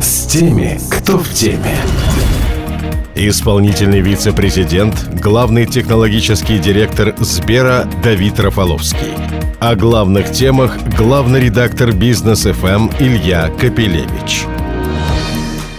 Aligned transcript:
С 0.00 0.26
теми, 0.26 0.78
кто 0.90 1.18
в 1.18 1.32
теме. 1.32 1.74
Исполнительный 3.14 4.00
вице-президент, 4.00 4.94
главный 5.22 5.64
технологический 5.64 6.58
директор 6.58 7.14
Сбера 7.18 7.88
Давид 8.02 8.38
Рафаловский. 8.38 9.14
О 9.58 9.74
главных 9.74 10.32
темах 10.32 10.76
главный 10.98 11.40
редактор 11.40 11.92
бизнес 11.92 12.42
ФМ 12.42 12.90
Илья 13.00 13.48
Капелевич. 13.58 14.44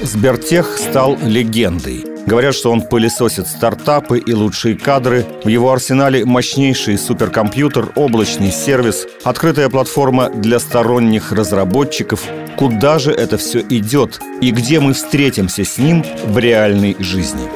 Сбертех 0.01 0.77
стал 0.77 1.17
легендой. 1.21 2.16
Говорят, 2.27 2.55
что 2.55 2.73
он 2.73 2.81
пылесосит 2.81 3.47
стартапы 3.47 4.19
и 4.19 4.33
лучшие 4.33 4.75
кадры. 4.75 5.25
В 5.45 5.47
его 5.47 5.71
арсенале 5.71 6.25
мощнейший 6.25 6.97
суперкомпьютер, 6.97 7.93
облачный 7.95 8.51
сервис, 8.51 9.07
открытая 9.23 9.69
платформа 9.69 10.29
для 10.29 10.59
сторонних 10.59 11.31
разработчиков. 11.31 12.21
Куда 12.57 12.99
же 12.99 13.11
это 13.11 13.37
все 13.37 13.61
идет 13.61 14.19
и 14.41 14.51
где 14.51 14.81
мы 14.81 14.93
встретимся 14.93 15.63
с 15.63 15.77
ним 15.77 16.03
в 16.25 16.37
реальной 16.37 16.97
жизни? 16.99 17.47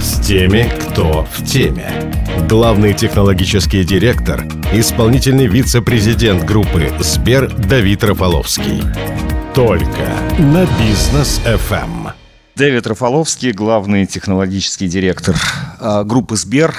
С 0.00 0.20
теми, 0.20 0.68
кто 0.88 1.24
в 1.32 1.46
теме. 1.46 1.92
Главный 2.48 2.94
технологический 2.94 3.84
директор, 3.84 4.44
исполнительный 4.72 5.46
вице-президент 5.46 6.42
группы 6.42 6.92
Сбер 6.98 7.48
Давид 7.54 8.02
Рафаловский. 8.02 8.82
Только 9.54 10.08
на 10.40 10.66
бизнес 10.80 11.40
FM. 11.44 12.03
Дэвид 12.56 12.86
Рафаловский, 12.86 13.50
главный 13.50 14.06
технологический 14.06 14.86
директор 14.86 15.34
э, 15.80 16.04
группы 16.04 16.36
Сбер. 16.36 16.72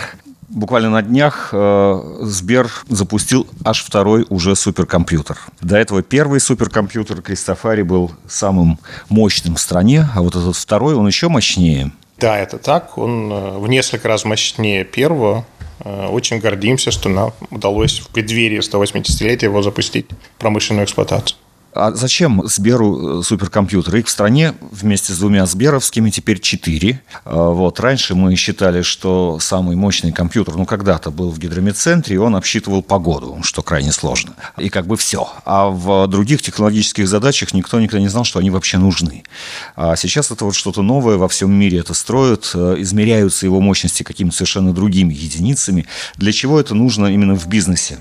Буквально 0.48 0.90
на 0.90 1.02
днях 1.02 1.50
э, 1.52 2.20
Сбер 2.22 2.72
запустил 2.88 3.46
аж 3.66 3.84
второй 3.84 4.26
уже 4.30 4.56
суперкомпьютер. 4.56 5.38
До 5.60 5.76
этого 5.76 6.02
первый 6.02 6.40
суперкомпьютер 6.40 7.22
Кристофари 7.22 7.82
был 7.82 8.12
самым 8.26 8.80
мощным 9.10 9.56
в 9.56 9.60
стране, 9.60 10.08
а 10.16 10.22
вот 10.22 10.38
этот 10.38 10.56
второй, 10.56 10.96
он 10.96 11.08
еще 11.08 11.28
мощнее. 11.28 11.92
Да, 12.20 12.40
это 12.40 12.58
так. 12.58 12.98
Он 12.98 13.30
э, 13.30 13.58
в 13.58 13.68
несколько 13.68 14.08
раз 14.08 14.24
мощнее 14.24 14.86
первого. 14.86 15.46
Очень 15.84 16.40
гордимся, 16.40 16.90
что 16.90 17.10
нам 17.10 17.34
удалось 17.52 18.00
в 18.00 18.08
преддверии 18.08 18.60
180-летия 18.60 19.44
его 19.44 19.62
запустить 19.62 20.08
в 20.10 20.40
промышленную 20.40 20.86
эксплуатацию. 20.86 21.38
А 21.76 21.92
зачем 21.92 22.42
Сберу 22.48 23.20
э, 23.20 23.24
суперкомпьютер? 23.24 23.98
Их 23.98 24.08
в 24.08 24.10
стране 24.10 24.54
вместе 24.72 25.12
с 25.12 25.20
двумя 25.20 25.46
Сберовскими 25.46 26.10
теперь 26.10 26.40
четыре. 26.40 27.02
А, 27.26 27.50
вот. 27.50 27.82
Раньше 27.82 28.16
мы 28.16 28.34
считали, 28.38 28.82
что 28.82 29.40
самый 29.42 29.76
мощный 29.76 30.14
компьютер, 30.14 30.56
ну, 30.56 30.66
когда-то 30.66 31.12
был 31.12 31.32
в 31.32 31.38
гидрометцентре, 31.38 32.16
и 32.16 32.18
он 32.18 32.38
обсчитывал 32.38 32.82
погоду, 32.82 33.40
что 33.44 33.62
крайне 33.62 33.92
сложно. 33.92 34.36
И 34.58 34.70
как 34.70 34.88
бы 34.88 34.96
все. 34.96 35.28
А 35.44 35.68
в 35.68 36.08
других 36.08 36.42
технологических 36.42 37.10
задачах 37.10 37.54
никто 37.54 37.78
никогда 37.78 38.00
не 38.00 38.08
знал, 38.08 38.24
что 38.24 38.40
они 38.40 38.52
вообще 38.52 38.78
нужны. 38.78 39.24
А 39.76 39.98
сейчас 39.98 40.32
это 40.32 40.46
вот 40.46 40.56
что-то 40.56 40.82
новое, 40.82 41.18
во 41.18 41.28
всем 41.28 41.52
мире 41.52 41.80
это 41.80 41.94
строят, 41.94 42.52
э, 42.54 42.76
измеряются 42.78 43.46
его 43.46 43.60
мощности 43.60 44.04
какими-то 44.04 44.38
совершенно 44.38 44.72
другими 44.72 45.14
единицами. 45.14 45.88
Для 46.16 46.32
чего 46.32 46.58
это 46.58 46.74
нужно 46.74 47.08
именно 47.08 47.36
в 47.36 47.48
бизнесе? 47.48 47.98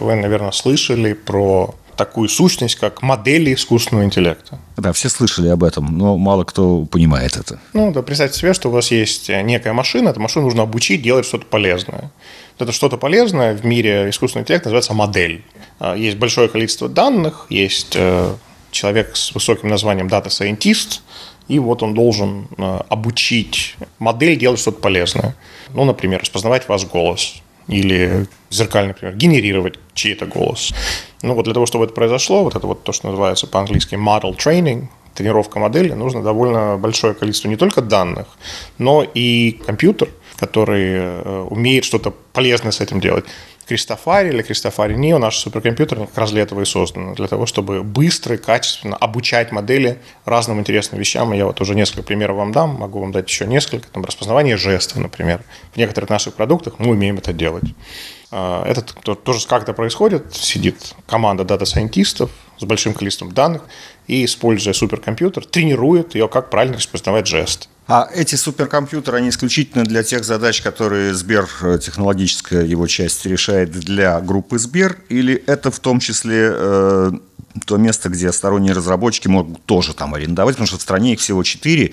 Вы, 0.00 0.16
наверное, 0.16 0.50
слышали 0.50 1.12
про 1.12 1.76
такую 1.96 2.28
сущность, 2.28 2.76
как 2.76 3.02
модели 3.02 3.54
искусственного 3.54 4.04
интеллекта. 4.04 4.58
Да, 4.76 4.92
все 4.92 5.08
слышали 5.08 5.48
об 5.48 5.64
этом, 5.64 5.96
но 5.96 6.16
мало 6.16 6.44
кто 6.44 6.84
понимает 6.84 7.36
это. 7.36 7.60
Ну, 7.72 7.92
да, 7.92 8.02
представьте 8.02 8.38
себе, 8.38 8.54
что 8.54 8.68
у 8.68 8.72
вас 8.72 8.90
есть 8.90 9.28
некая 9.28 9.72
машина, 9.72 10.10
эту 10.10 10.20
машину 10.20 10.46
нужно 10.46 10.62
обучить 10.62 11.02
делать 11.02 11.26
что-то 11.26 11.46
полезное. 11.46 12.10
Это 12.58 12.72
что-то 12.72 12.96
полезное 12.96 13.54
в 13.54 13.64
мире 13.64 14.08
искусственного 14.10 14.44
интеллекта 14.44 14.68
называется 14.68 14.94
модель. 14.94 15.44
А, 15.78 15.96
есть 15.96 16.16
большое 16.18 16.48
количество 16.48 16.88
данных, 16.88 17.46
есть 17.50 17.94
э, 17.96 18.34
человек 18.70 19.16
с 19.16 19.34
высоким 19.34 19.68
названием 19.68 20.06
Data 20.06 20.26
Scientist, 20.26 21.00
и 21.48 21.58
вот 21.58 21.82
он 21.82 21.94
должен 21.94 22.48
э, 22.56 22.80
обучить 22.88 23.76
модель 23.98 24.38
делать 24.38 24.60
что-то 24.60 24.80
полезное. 24.80 25.34
Ну, 25.72 25.84
например, 25.84 26.20
распознавать 26.20 26.68
ваш 26.68 26.86
голос 26.86 27.34
или 27.68 28.26
зеркально, 28.54 28.88
например, 28.88 29.16
генерировать 29.16 29.74
чей-то 29.94 30.26
голос. 30.26 30.72
Ну 31.22 31.34
вот 31.34 31.44
для 31.44 31.54
того, 31.54 31.66
чтобы 31.66 31.84
это 31.84 31.94
произошло, 31.94 32.44
вот 32.44 32.54
это 32.54 32.66
вот 32.66 32.84
то, 32.84 32.92
что 32.92 33.08
называется 33.08 33.46
по-английски 33.46 33.94
model 33.94 34.36
training, 34.36 34.88
тренировка 35.14 35.58
модели, 35.58 35.92
нужно 35.92 36.22
довольно 36.22 36.76
большое 36.76 37.14
количество 37.14 37.48
не 37.48 37.56
только 37.56 37.80
данных, 37.82 38.26
но 38.78 39.04
и 39.14 39.60
компьютер, 39.66 40.08
который 40.36 40.92
э, 40.94 41.46
умеет 41.50 41.84
что-то 41.84 42.12
полезное 42.32 42.72
с 42.72 42.80
этим 42.80 43.00
делать. 43.00 43.24
Кристофари 43.66 44.28
или 44.28 44.42
Кристофари 44.42 44.94
Нио, 44.94 45.18
наш 45.18 45.38
суперкомпьютер, 45.38 46.00
как 46.00 46.18
раз 46.18 46.32
для 46.32 46.42
этого 46.42 46.60
и 46.60 46.64
создан. 46.64 47.14
Для 47.14 47.28
того, 47.28 47.46
чтобы 47.46 47.82
быстро 47.82 48.34
и 48.34 48.38
качественно 48.38 48.96
обучать 48.96 49.52
модели 49.52 49.98
разным 50.24 50.60
интересным 50.60 51.00
вещам. 51.00 51.32
И 51.32 51.38
я 51.38 51.46
вот 51.46 51.60
уже 51.60 51.74
несколько 51.74 52.02
примеров 52.02 52.36
вам 52.36 52.52
дам, 52.52 52.76
могу 52.78 53.00
вам 53.00 53.12
дать 53.12 53.28
еще 53.28 53.46
несколько. 53.46 53.88
Там 53.88 54.04
распознавание 54.04 54.56
жестов, 54.56 54.98
например. 54.98 55.42
В 55.72 55.76
некоторых 55.78 56.10
наших 56.10 56.34
продуктах 56.34 56.74
мы 56.78 56.90
умеем 56.90 57.16
это 57.16 57.32
делать. 57.32 57.64
А, 58.36 58.64
это 58.66 58.82
тоже 59.14 59.46
как-то 59.46 59.72
происходит. 59.74 60.34
Сидит 60.34 60.96
команда 61.06 61.44
дата-сайентистов 61.44 62.32
с 62.58 62.64
большим 62.64 62.92
количеством 62.92 63.30
данных 63.30 63.62
и, 64.08 64.24
используя 64.24 64.74
суперкомпьютер, 64.74 65.44
тренирует 65.44 66.16
ее, 66.16 66.26
как 66.26 66.50
правильно 66.50 66.76
распознавать 66.76 67.28
жест. 67.28 67.68
А 67.86 68.08
эти 68.12 68.34
суперкомпьютеры, 68.34 69.18
они 69.18 69.28
исключительно 69.28 69.84
для 69.84 70.02
тех 70.02 70.24
задач, 70.24 70.62
которые 70.62 71.14
Сбер, 71.14 71.48
э, 71.62 71.78
технологическая 71.80 72.64
его 72.64 72.88
часть, 72.88 73.24
решает 73.24 73.70
для 73.70 74.20
группы 74.20 74.58
Сбер, 74.58 74.96
или 75.08 75.34
это 75.46 75.70
в 75.70 75.78
том 75.78 76.00
числе 76.00 76.50
э, 76.50 77.12
то 77.66 77.76
место, 77.76 78.08
где 78.08 78.32
сторонние 78.32 78.72
разработчики 78.72 79.28
могут 79.28 79.64
тоже 79.64 79.94
там 79.94 80.14
арендовать, 80.14 80.54
потому 80.54 80.66
что 80.66 80.78
в 80.78 80.82
стране 80.82 81.12
их 81.12 81.20
всего 81.20 81.42
четыре, 81.42 81.92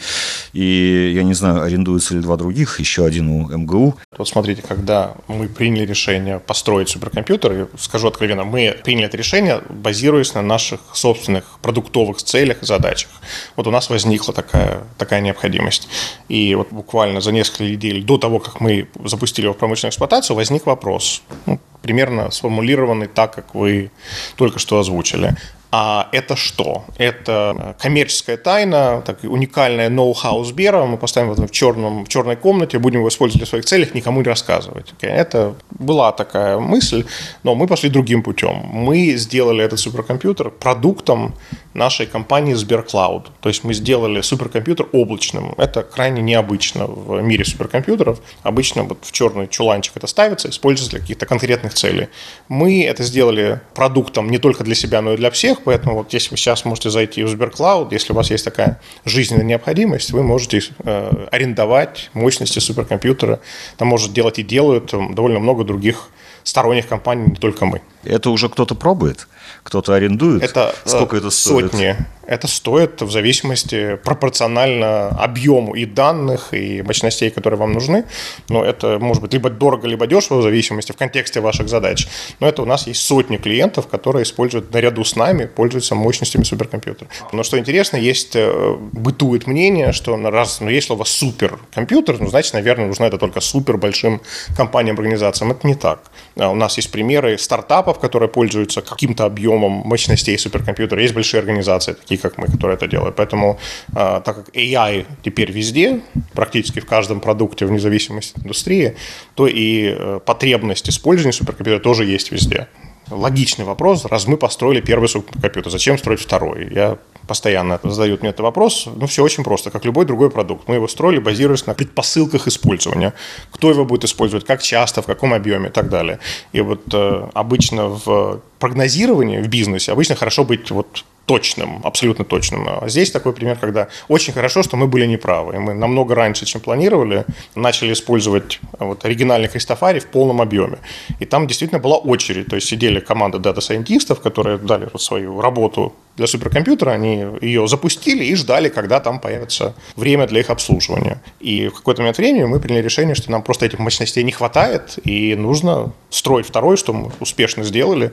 и 0.54 1.12
я 1.16 1.24
не 1.24 1.34
знаю, 1.34 1.62
арендуются 1.62 2.16
ли 2.16 2.22
два 2.22 2.38
других, 2.38 2.80
еще 2.80 3.06
один 3.06 3.30
у 3.30 3.48
МГУ. 3.58 3.96
Вот 4.18 4.28
смотрите, 4.28 4.64
когда 4.68 5.16
мы 5.28 5.48
приняли 5.48 5.86
решение 5.86 6.40
построить 6.40 6.90
суперкомпьютер, 6.90 7.68
скажу 7.78 8.08
откровенно, 8.08 8.44
мы 8.44 8.76
приняли 8.84 9.06
это 9.06 9.18
решение, 9.18 9.62
базируясь 9.70 10.34
на 10.34 10.42
наших 10.42 10.82
собственных 10.94 11.60
продуктовых 11.62 12.18
целях 12.18 12.64
и 12.64 12.66
задачах. 12.66 13.10
Вот 13.56 13.68
у 13.68 13.72
нас 13.72 13.90
возникла 13.90 14.34
такая, 14.34 14.84
такая 14.98 15.22
необходимость. 15.22 15.88
И 16.28 16.56
вот 16.56 16.70
буквально 16.72 17.22
за 17.22 17.32
несколько 17.32 17.64
недель 17.64 18.04
до 18.04 18.18
того, 18.18 18.40
как 18.40 18.62
мы 18.62 18.88
запустили 19.06 19.46
его 19.46 19.54
в 19.54 19.58
промышленную 19.58 19.92
эксплуатацию, 19.92 20.36
возник 20.36 20.66
вопрос. 20.66 21.22
Ну, 21.46 21.60
примерно 21.82 22.32
сформулированный 22.32 23.08
так, 23.08 23.34
как 23.34 23.56
вы 23.56 23.92
только 24.36 24.60
что 24.60 24.80
озвучили. 24.80 25.36
А 25.72 26.10
это 26.12 26.36
что? 26.36 26.84
Это 26.98 27.76
коммерческая 27.80 28.36
тайна, 28.36 29.02
так, 29.06 29.20
уникальное 29.24 29.90
ноу-хау 29.90 30.44
Сбера. 30.44 30.86
Мы 30.86 30.98
поставим 30.98 31.32
это 31.32 31.48
в, 31.48 31.52
черном, 31.52 32.04
в 32.04 32.10
черной 32.10 32.36
комнате, 32.36 32.78
будем 32.78 33.00
его 33.00 33.08
использовать 33.08 33.48
в 33.48 33.50
своих 33.50 33.66
целях, 33.66 33.94
никому 33.94 34.20
не 34.20 34.28
рассказывать. 34.28 34.94
Это 35.00 35.56
была 35.70 36.12
такая 36.12 36.60
мысль, 36.60 37.06
но 37.44 37.56
мы 37.56 37.68
пошли 37.68 37.90
другим 37.90 38.22
путем. 38.22 38.62
Мы 38.66 39.12
сделали 39.12 39.64
этот 39.64 39.80
суперкомпьютер 39.80 40.50
продуктом 40.50 41.36
нашей 41.74 42.06
компании 42.06 42.54
Сберклауд. 42.54 43.32
То 43.40 43.48
есть 43.48 43.64
мы 43.64 43.74
сделали 43.74 44.20
суперкомпьютер 44.22 44.88
облачным. 44.92 45.54
Это 45.58 45.84
крайне 45.84 46.22
необычно 46.22 46.86
в 46.86 47.22
мире 47.22 47.46
суперкомпьютеров. 47.46 48.20
Обычно 48.44 48.84
вот 48.84 49.00
в 49.04 49.12
черный 49.14 49.48
чуланчик 49.48 49.96
это 49.96 50.08
ставится, 50.08 50.50
используется 50.50 50.92
для 50.92 51.00
каких-то 51.00 51.26
конкретных 51.26 51.74
целей. 51.74 52.10
Мы 52.50 52.84
это 52.84 53.04
сделали 53.04 53.62
продуктом 53.74 54.30
не 54.30 54.38
только 54.38 54.66
для 54.66 54.76
себя, 54.76 55.02
но 55.02 55.14
и 55.14 55.18
для 55.18 55.32
всех 55.32 55.61
поэтому 55.64 55.96
вот 55.96 56.14
если 56.14 56.32
вы 56.32 56.38
сейчас 56.38 56.66
можете 56.66 56.90
зайти 56.90 57.24
в 57.24 57.30
Сберклауд, 57.30 57.92
если 57.92 58.14
у 58.14 58.16
вас 58.16 58.32
есть 58.32 58.46
такая 58.46 58.80
жизненная 59.06 59.44
необходимость, 59.44 60.12
вы 60.12 60.24
можете 60.24 60.62
э, 60.80 61.28
арендовать 61.32 62.10
мощности 62.14 62.60
суперкомпьютера. 62.60 63.40
Там 63.78 63.88
может 63.88 64.14
делать 64.14 64.40
и 64.40 64.44
делают 64.44 64.92
довольно 64.92 65.40
много 65.40 65.64
других 65.64 66.10
сторонних 66.44 66.88
компаний, 66.88 67.28
не 67.28 67.36
только 67.36 67.66
мы. 67.66 67.82
Это 68.04 68.30
уже 68.30 68.50
кто-то 68.50 68.76
пробует? 68.76 69.28
Кто-то 69.64 69.94
арендует? 69.94 70.44
Это 70.44 70.74
Сколько 70.86 71.18
это 71.18 71.30
стоит? 71.30 71.72
Сотни 71.72 71.96
это 72.32 72.48
стоит 72.48 73.02
в 73.02 73.12
зависимости 73.12 74.00
пропорционально 74.06 75.10
объему 75.10 75.76
и 75.76 75.86
данных, 75.86 76.54
и 76.54 76.82
мощностей, 76.82 77.30
которые 77.30 77.60
вам 77.60 77.74
нужны. 77.74 78.06
Но 78.48 78.64
это 78.64 79.00
может 79.00 79.22
быть 79.22 79.34
либо 79.34 79.50
дорого, 79.50 79.86
либо 79.86 80.08
дешево, 80.08 80.40
в 80.40 80.44
зависимости 80.44 80.94
в 80.94 80.96
контексте 80.96 81.42
ваших 81.42 81.68
задач. 81.68 82.08
Но 82.40 82.48
это 82.48 82.62
у 82.62 82.66
нас 82.66 82.88
есть 82.88 83.04
сотни 83.04 83.36
клиентов, 83.36 83.88
которые 83.88 84.24
используют 84.24 84.74
наряду 84.74 85.04
с 85.04 85.18
нами, 85.18 85.46
пользуются 85.46 85.94
мощностями 85.94 86.44
суперкомпьютера. 86.44 87.10
Но 87.34 87.44
что 87.44 87.60
интересно, 87.60 87.98
есть 87.98 88.36
э, 88.36 88.78
бытует 88.94 89.46
мнение, 89.48 89.92
что 89.92 90.16
раз, 90.16 90.62
ну, 90.62 90.70
есть 90.70 90.88
слово 90.88 91.04
суперкомпьютер, 91.04 92.22
ну, 92.22 92.30
значит, 92.30 92.54
наверное, 92.54 92.88
нужно 92.88 93.06
это 93.06 93.18
только 93.18 93.42
супер 93.42 93.76
большим 93.76 94.22
компаниям, 94.56 94.96
организациям. 94.96 95.52
Это 95.52 95.68
не 95.68 95.76
так. 95.76 96.00
А 96.38 96.50
у 96.50 96.56
нас 96.56 96.78
есть 96.78 96.92
примеры 96.92 97.38
стартапов, 97.38 98.00
которые 98.00 98.30
пользуются 98.30 98.82
каким-то 98.82 99.26
объемом 99.26 99.41
мощностей 99.50 100.38
суперкомпьютера. 100.38 101.02
Есть 101.02 101.14
большие 101.14 101.40
организации, 101.40 101.94
такие 101.94 102.20
как 102.20 102.38
мы, 102.38 102.48
которые 102.48 102.76
это 102.76 102.88
делают. 102.88 103.16
Поэтому, 103.16 103.60
а, 103.96 104.22
так 104.22 104.46
как 104.46 104.56
AI 104.56 105.06
теперь 105.24 105.52
везде, 105.52 106.02
практически 106.34 106.80
в 106.80 106.86
каждом 106.86 107.20
продукте, 107.20 107.66
вне 107.66 107.80
зависимости 107.80 108.34
от 108.38 108.44
индустрии, 108.44 108.96
то 109.36 109.48
и 109.48 109.96
э, 109.98 110.20
потребность 110.26 110.90
использования 110.90 111.34
суперкомпьютера 111.34 111.82
тоже 111.82 112.06
есть 112.06 112.32
везде. 112.32 112.68
Логичный 113.10 113.66
вопрос, 113.66 114.06
раз 114.06 114.28
мы 114.28 114.38
построили 114.38 114.80
первый 114.80 115.10
суперкомпьютер, 115.10 115.72
зачем 115.72 115.98
строить 115.98 116.22
второй? 116.22 116.70
Я 116.74 116.98
постоянно 117.28 117.80
задают 117.84 118.22
мне 118.22 118.30
этот 118.30 118.42
вопрос. 118.42 118.88
Ну, 118.96 119.08
все 119.08 119.24
очень 119.24 119.44
просто, 119.44 119.70
как 119.70 119.86
любой 119.86 120.06
другой 120.06 120.30
продукт. 120.30 120.68
Мы 120.68 120.76
его 120.76 120.88
строили, 120.88 121.20
базируясь 121.20 121.66
на 121.66 121.74
предпосылках 121.74 122.48
использования. 122.48 123.14
Кто 123.52 123.70
его 123.70 123.86
будет 123.86 124.06
использовать, 124.06 124.46
как 124.46 124.62
часто, 124.62 125.02
в 125.02 125.06
каком 125.06 125.34
объеме 125.34 125.70
и 125.70 125.72
так 125.72 125.90
далее. 125.90 126.20
И 126.54 126.62
вот 126.62 126.82
э, 126.94 127.30
обычно 127.34 127.88
в 127.88 128.42
прогнозировании 128.62 129.42
в 129.42 129.48
бизнесе 129.50 129.92
обычно 129.92 130.16
хорошо 130.16 130.46
быть 130.46 130.72
вот 130.72 131.04
точным, 131.26 131.82
абсолютно 131.84 132.26
точным. 132.26 132.68
А 132.68 132.90
здесь 132.90 133.12
такой 133.12 133.34
пример, 133.34 133.58
когда 133.62 133.88
очень 134.08 134.34
хорошо, 134.34 134.64
что 134.64 134.78
мы 134.78 134.88
были 134.88 135.06
неправы. 135.06 135.56
И 135.56 135.60
мы 135.60 135.74
намного 135.74 136.16
раньше, 136.16 136.46
чем 136.46 136.62
планировали, 136.62 137.26
начали 137.56 137.94
использовать 137.94 138.60
вот 138.80 139.06
оригинальный 139.06 139.48
Христофари 139.48 140.00
в 140.00 140.08
полном 140.08 140.42
объеме. 140.42 140.78
И 141.20 141.26
там 141.26 141.48
действительно 141.48 141.80
была 141.80 141.98
очередь. 141.98 142.48
То 142.48 142.56
есть 142.56 142.68
сидели 142.68 143.00
команда 143.00 143.40
дата-сайентистов, 143.40 144.20
которые 144.20 144.58
дали 144.58 144.90
вот 144.92 145.02
свою 145.02 145.42
работу 145.42 145.94
для 146.18 146.28
суперкомпьютера, 146.28 146.92
они 146.92 147.26
ее 147.42 147.68
запустили 147.68 148.26
и 148.26 148.36
ждали, 148.36 148.70
когда 148.70 149.00
там 149.00 149.20
появится 149.20 149.74
время 149.96 150.28
для 150.28 150.42
их 150.42 150.50
обслуживания. 150.50 151.22
И 151.40 151.70
в 151.70 151.76
какой-то 151.76 152.02
момент 152.02 152.18
времени 152.18 152.44
мы 152.44 152.60
приняли 152.60 152.84
решение, 152.84 153.16
что 153.16 153.32
нам 153.32 153.42
просто 153.42 153.66
этих 153.66 153.80
мощностей 153.80 154.24
не 154.24 154.32
хватает, 154.32 155.00
и 155.06 155.36
нужно 155.36 155.94
строить 156.10 156.46
второй, 156.46 156.76
что 156.76 156.92
мы 156.94 157.12
успешно 157.22 157.64
сделали, 157.64 158.12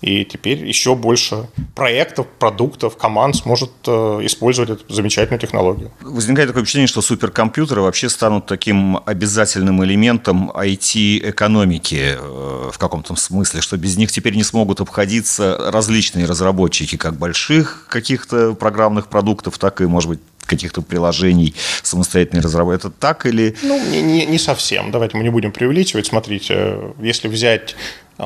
и 0.00 0.24
теперь 0.24 0.66
еще 0.66 0.94
больше 0.94 1.48
проектов, 1.74 2.26
продуктов, 2.38 2.96
команд 2.96 3.36
сможет 3.36 3.70
э, 3.86 4.20
использовать 4.22 4.70
эту 4.70 4.92
замечательную 4.92 5.40
технологию. 5.40 5.90
Возникает 6.00 6.48
такое 6.48 6.62
впечатление, 6.62 6.88
что 6.88 7.02
суперкомпьютеры 7.02 7.82
вообще 7.82 8.08
станут 8.08 8.46
таким 8.46 8.98
обязательным 9.04 9.84
элементом 9.84 10.50
IT-экономики 10.50 12.16
э, 12.18 12.70
в 12.72 12.78
каком-то 12.78 13.14
смысле, 13.14 13.60
что 13.60 13.76
без 13.76 13.96
них 13.98 14.10
теперь 14.10 14.34
не 14.34 14.44
смогут 14.44 14.80
обходиться 14.80 15.70
различные 15.70 16.24
разработчики, 16.24 16.96
как 16.96 17.16
больших 17.16 17.86
каких-то 17.88 18.54
программных 18.54 19.08
продуктов, 19.08 19.58
так 19.58 19.82
и, 19.82 19.86
может 19.86 20.08
быть, 20.08 20.20
каких-то 20.46 20.82
приложений 20.82 21.54
самостоятельной 21.82 22.42
разработки. 22.42 22.86
Это 22.86 22.90
так 22.90 23.26
или... 23.26 23.56
Ну, 23.62 23.80
не, 23.90 24.02
не, 24.02 24.26
не 24.26 24.38
совсем. 24.38 24.90
Давайте 24.90 25.16
мы 25.16 25.22
не 25.22 25.30
будем 25.30 25.52
преувеличивать. 25.52 26.06
Смотрите, 26.06 26.78
если 27.00 27.28
взять 27.28 27.76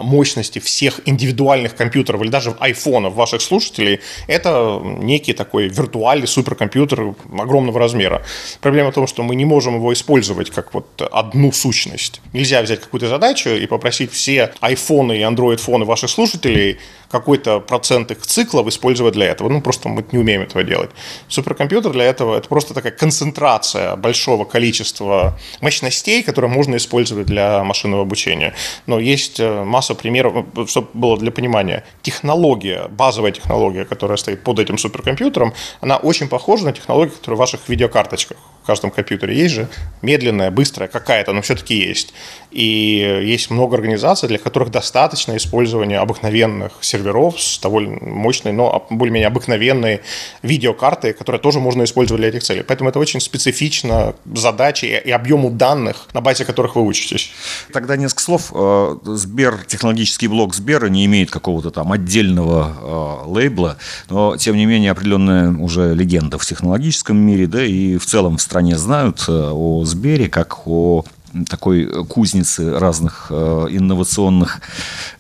мощности 0.03 0.59
всех 0.59 1.01
индивидуальных 1.05 1.75
компьютеров 1.75 2.23
или 2.23 2.29
даже 2.29 2.55
айфонов 2.59 3.15
ваших 3.15 3.43
слушателей, 3.43 4.01
это 4.27 4.81
некий 4.83 5.33
такой 5.33 5.69
виртуальный 5.69 6.27
суперкомпьютер 6.27 7.15
огромного 7.39 7.79
размера. 7.79 8.23
Проблема 8.61 8.91
в 8.91 8.95
том, 8.95 9.07
что 9.07 9.23
мы 9.23 9.35
не 9.35 9.45
можем 9.45 9.77
его 9.77 9.93
использовать 9.93 10.51
как 10.51 10.75
вот 10.75 10.87
одну 11.13 11.53
сущность. 11.53 12.21
Нельзя 12.33 12.63
взять 12.63 12.81
какую-то 12.81 13.09
задачу 13.09 13.51
и 13.51 13.67
попросить 13.67 14.13
все 14.13 14.53
айфоны 14.61 15.19
и 15.19 15.23
андроид-фоны 15.23 15.85
ваших 15.85 16.11
слушателей 16.11 16.79
какой-то 17.15 17.61
процент 17.61 18.11
их 18.11 18.23
циклов 18.27 18.67
использовать 18.67 19.15
для 19.15 19.27
этого. 19.27 19.49
Ну, 19.49 19.61
просто 19.61 19.89
мы 19.89 20.05
не 20.11 20.19
умеем 20.19 20.43
этого 20.43 20.65
делать. 20.65 20.91
Суперкомпьютер 21.29 21.93
для 21.93 22.05
этого– 22.05 22.37
это 22.39 22.49
просто 22.49 22.75
такая 22.75 22.93
концентрация 22.93 23.95
большого 23.95 24.45
количества 24.45 25.39
мощностей, 25.61 26.25
которые 26.25 26.51
можно 26.51 26.77
использовать 26.77 27.27
для 27.27 27.63
машинного 27.63 28.03
обучения. 28.03 28.55
Но 28.87 28.99
есть 28.99 29.39
э, 29.39 29.63
масса 29.85 29.95
примеров, 29.95 30.47
э, 30.57 30.67
чтобы 30.67 30.89
было 30.95 31.17
для 31.19 31.31
понимания. 31.31 31.83
Технология, 32.03 32.89
базовая 32.89 33.33
технология, 33.33 33.85
которая 33.85 34.17
стоит 34.17 34.43
под 34.45 34.59
этим 34.59 34.79
суперкомпьютером, 34.79 35.53
она 35.81 35.97
очень 35.97 36.29
похожа 36.29 36.65
на 36.65 36.73
технологию, 36.73 37.15
которая 37.17 37.37
в 37.37 37.41
ваших 37.41 37.69
видеокарточках 37.69 38.37
в 38.65 38.67
каждом 38.67 38.91
компьютере 38.91 39.37
есть 39.37 39.55
же, 39.55 39.69
медленная, 40.01 40.51
быстрая 40.51 40.89
какая-то, 40.89 41.35
но 41.35 41.43
все-таки 41.43 41.77
есть. 41.77 42.15
И 42.51 43.21
есть 43.23 43.51
много 43.51 43.77
организаций, 43.77 44.27
для 44.27 44.39
которых 44.39 44.71
достаточно 44.71 45.37
использования 45.37 45.99
обыкновенных 45.99 46.73
серверов 46.81 47.39
с 47.39 47.59
довольно 47.59 47.99
мощной, 48.01 48.55
но 48.55 48.87
более-менее 48.89 49.27
обыкновенной 49.27 50.01
видеокартой, 50.43 51.13
которая 51.13 51.43
тоже 51.43 51.61
можно 51.61 51.85
использовать 51.85 52.23
для 52.23 52.31
этих 52.31 52.43
целей. 52.43 52.63
Поэтому 52.63 52.89
это 52.89 52.99
очень 52.99 53.21
специфично 53.21 54.15
задачи 54.33 54.87
и 54.87 55.11
объему 55.11 55.51
данных, 55.51 56.09
на 56.15 56.23
базе 56.23 56.47
которых 56.47 56.77
вы 56.77 56.87
учитесь. 56.87 57.33
Тогда 57.71 57.99
несколько 57.99 58.23
слов. 58.23 58.51
Э, 58.55 58.97
Сбер, 59.05 59.65
технологический 59.67 60.29
блок 60.29 60.55
Сбера 60.55 60.87
не 60.87 61.05
имеет 61.05 61.31
какого-то 61.31 61.71
там 61.71 61.93
отдельного 61.93 63.25
э, 63.27 63.29
лейбла, 63.29 63.77
но, 64.09 64.39
тем 64.39 64.57
не 64.57 64.65
менее, 64.65 64.93
определенная 64.93 65.51
уже 65.51 65.95
легенда 65.95 66.39
в 66.39 66.47
технологическом 66.47 67.19
мире, 67.19 67.47
да, 67.47 67.63
и 67.63 67.99
в 67.99 68.07
целом 68.07 68.39
в 68.39 68.41
стране 68.41 68.54
стране 68.55 68.79
знают 68.79 69.25
э, 69.27 69.33
о 69.33 69.85
Сбере 69.85 70.29
как 70.29 70.69
о 70.69 71.05
такой 71.51 72.05
кузницы 72.05 72.79
разных 72.79 73.27
э, 73.31 73.67
инновационных 73.71 74.61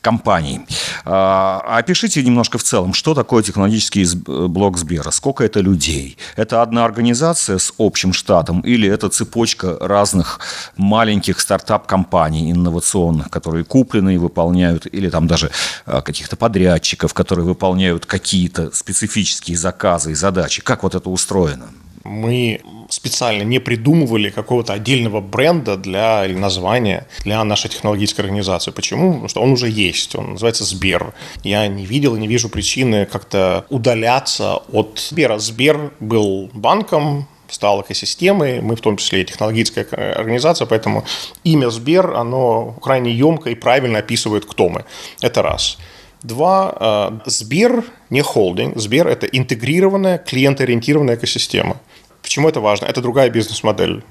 компаний. 0.00 0.60
А, 1.04 1.60
опишите 1.78 2.22
немножко 2.22 2.58
в 2.58 2.62
целом, 2.62 2.94
что 2.94 3.14
такое 3.14 3.42
технологический 3.42 4.06
блок 4.16 4.78
Сбера, 4.78 5.10
сколько 5.10 5.42
это 5.42 5.58
людей? 5.58 6.16
Это 6.36 6.62
одна 6.62 6.84
организация 6.84 7.58
с 7.58 7.72
общим 7.78 8.12
штатом 8.12 8.60
или 8.60 8.88
это 8.88 9.08
цепочка 9.08 9.76
разных 9.81 10.38
маленьких 10.76 11.40
стартап-компаний 11.40 12.52
инновационных, 12.52 13.31
которые 13.31 13.64
куплены 13.64 14.14
и 14.14 14.19
выполняют, 14.19 14.86
или 14.86 15.10
там 15.10 15.26
даже 15.26 15.50
э, 15.86 16.02
каких-то 16.02 16.36
подрядчиков, 16.36 17.12
которые 17.12 17.46
выполняют 17.46 18.06
какие-то 18.06 18.70
специфические 18.72 19.56
заказы 19.56 20.12
и 20.12 20.14
задачи? 20.14 20.62
Как 20.62 20.84
вот 20.84 20.94
это 20.94 21.10
устроено? 21.10 21.66
Мы 22.04 22.60
специально 22.90 23.42
не 23.42 23.58
придумывали 23.58 24.30
какого-то 24.30 24.72
отдельного 24.74 25.20
бренда 25.20 25.76
для 25.76 26.26
или 26.26 26.34
названия 26.34 27.06
для 27.24 27.42
нашей 27.44 27.70
технологической 27.70 28.24
организации. 28.24 28.70
Почему? 28.70 29.12
Потому 29.12 29.28
что 29.28 29.40
он 29.40 29.52
уже 29.52 29.68
есть, 29.68 30.14
он 30.14 30.32
называется 30.32 30.64
Сбер. 30.64 31.14
Я 31.42 31.66
не 31.66 31.86
видел 31.86 32.14
и 32.14 32.20
не 32.20 32.28
вижу 32.28 32.48
причины 32.48 33.06
как-то 33.06 33.64
удаляться 33.70 34.56
от 34.72 34.98
Сбера. 34.98 35.38
Сбер 35.38 35.92
был 36.00 36.50
банком, 36.52 37.26
стал 37.48 37.82
экосистемой, 37.82 38.60
мы 38.60 38.76
в 38.76 38.80
том 38.80 38.96
числе 38.96 39.22
и 39.22 39.24
технологическая 39.24 40.12
организация, 40.12 40.66
поэтому 40.66 41.04
имя 41.44 41.70
Сбер, 41.70 42.14
оно 42.14 42.76
крайне 42.82 43.12
емко 43.12 43.50
и 43.50 43.54
правильно 43.54 44.00
описывает, 44.00 44.44
кто 44.44 44.68
мы. 44.68 44.84
Это 45.20 45.42
раз. 45.42 45.78
Два, 46.22 47.20
э, 47.24 47.30
Сбер 47.30 47.84
не 48.10 48.22
холдинг, 48.22 48.78
Сбер– 48.78 49.06
это 49.08 49.26
интегрированная 49.26 50.18
клиентоориентированная 50.18 51.16
экосистема. 51.16 51.76
Почему 52.34 52.48
это 52.48 52.60
важно? 52.60 52.86
Это 52.86 53.00
другая 53.00 53.31
бизнес-модель. 53.31 54.02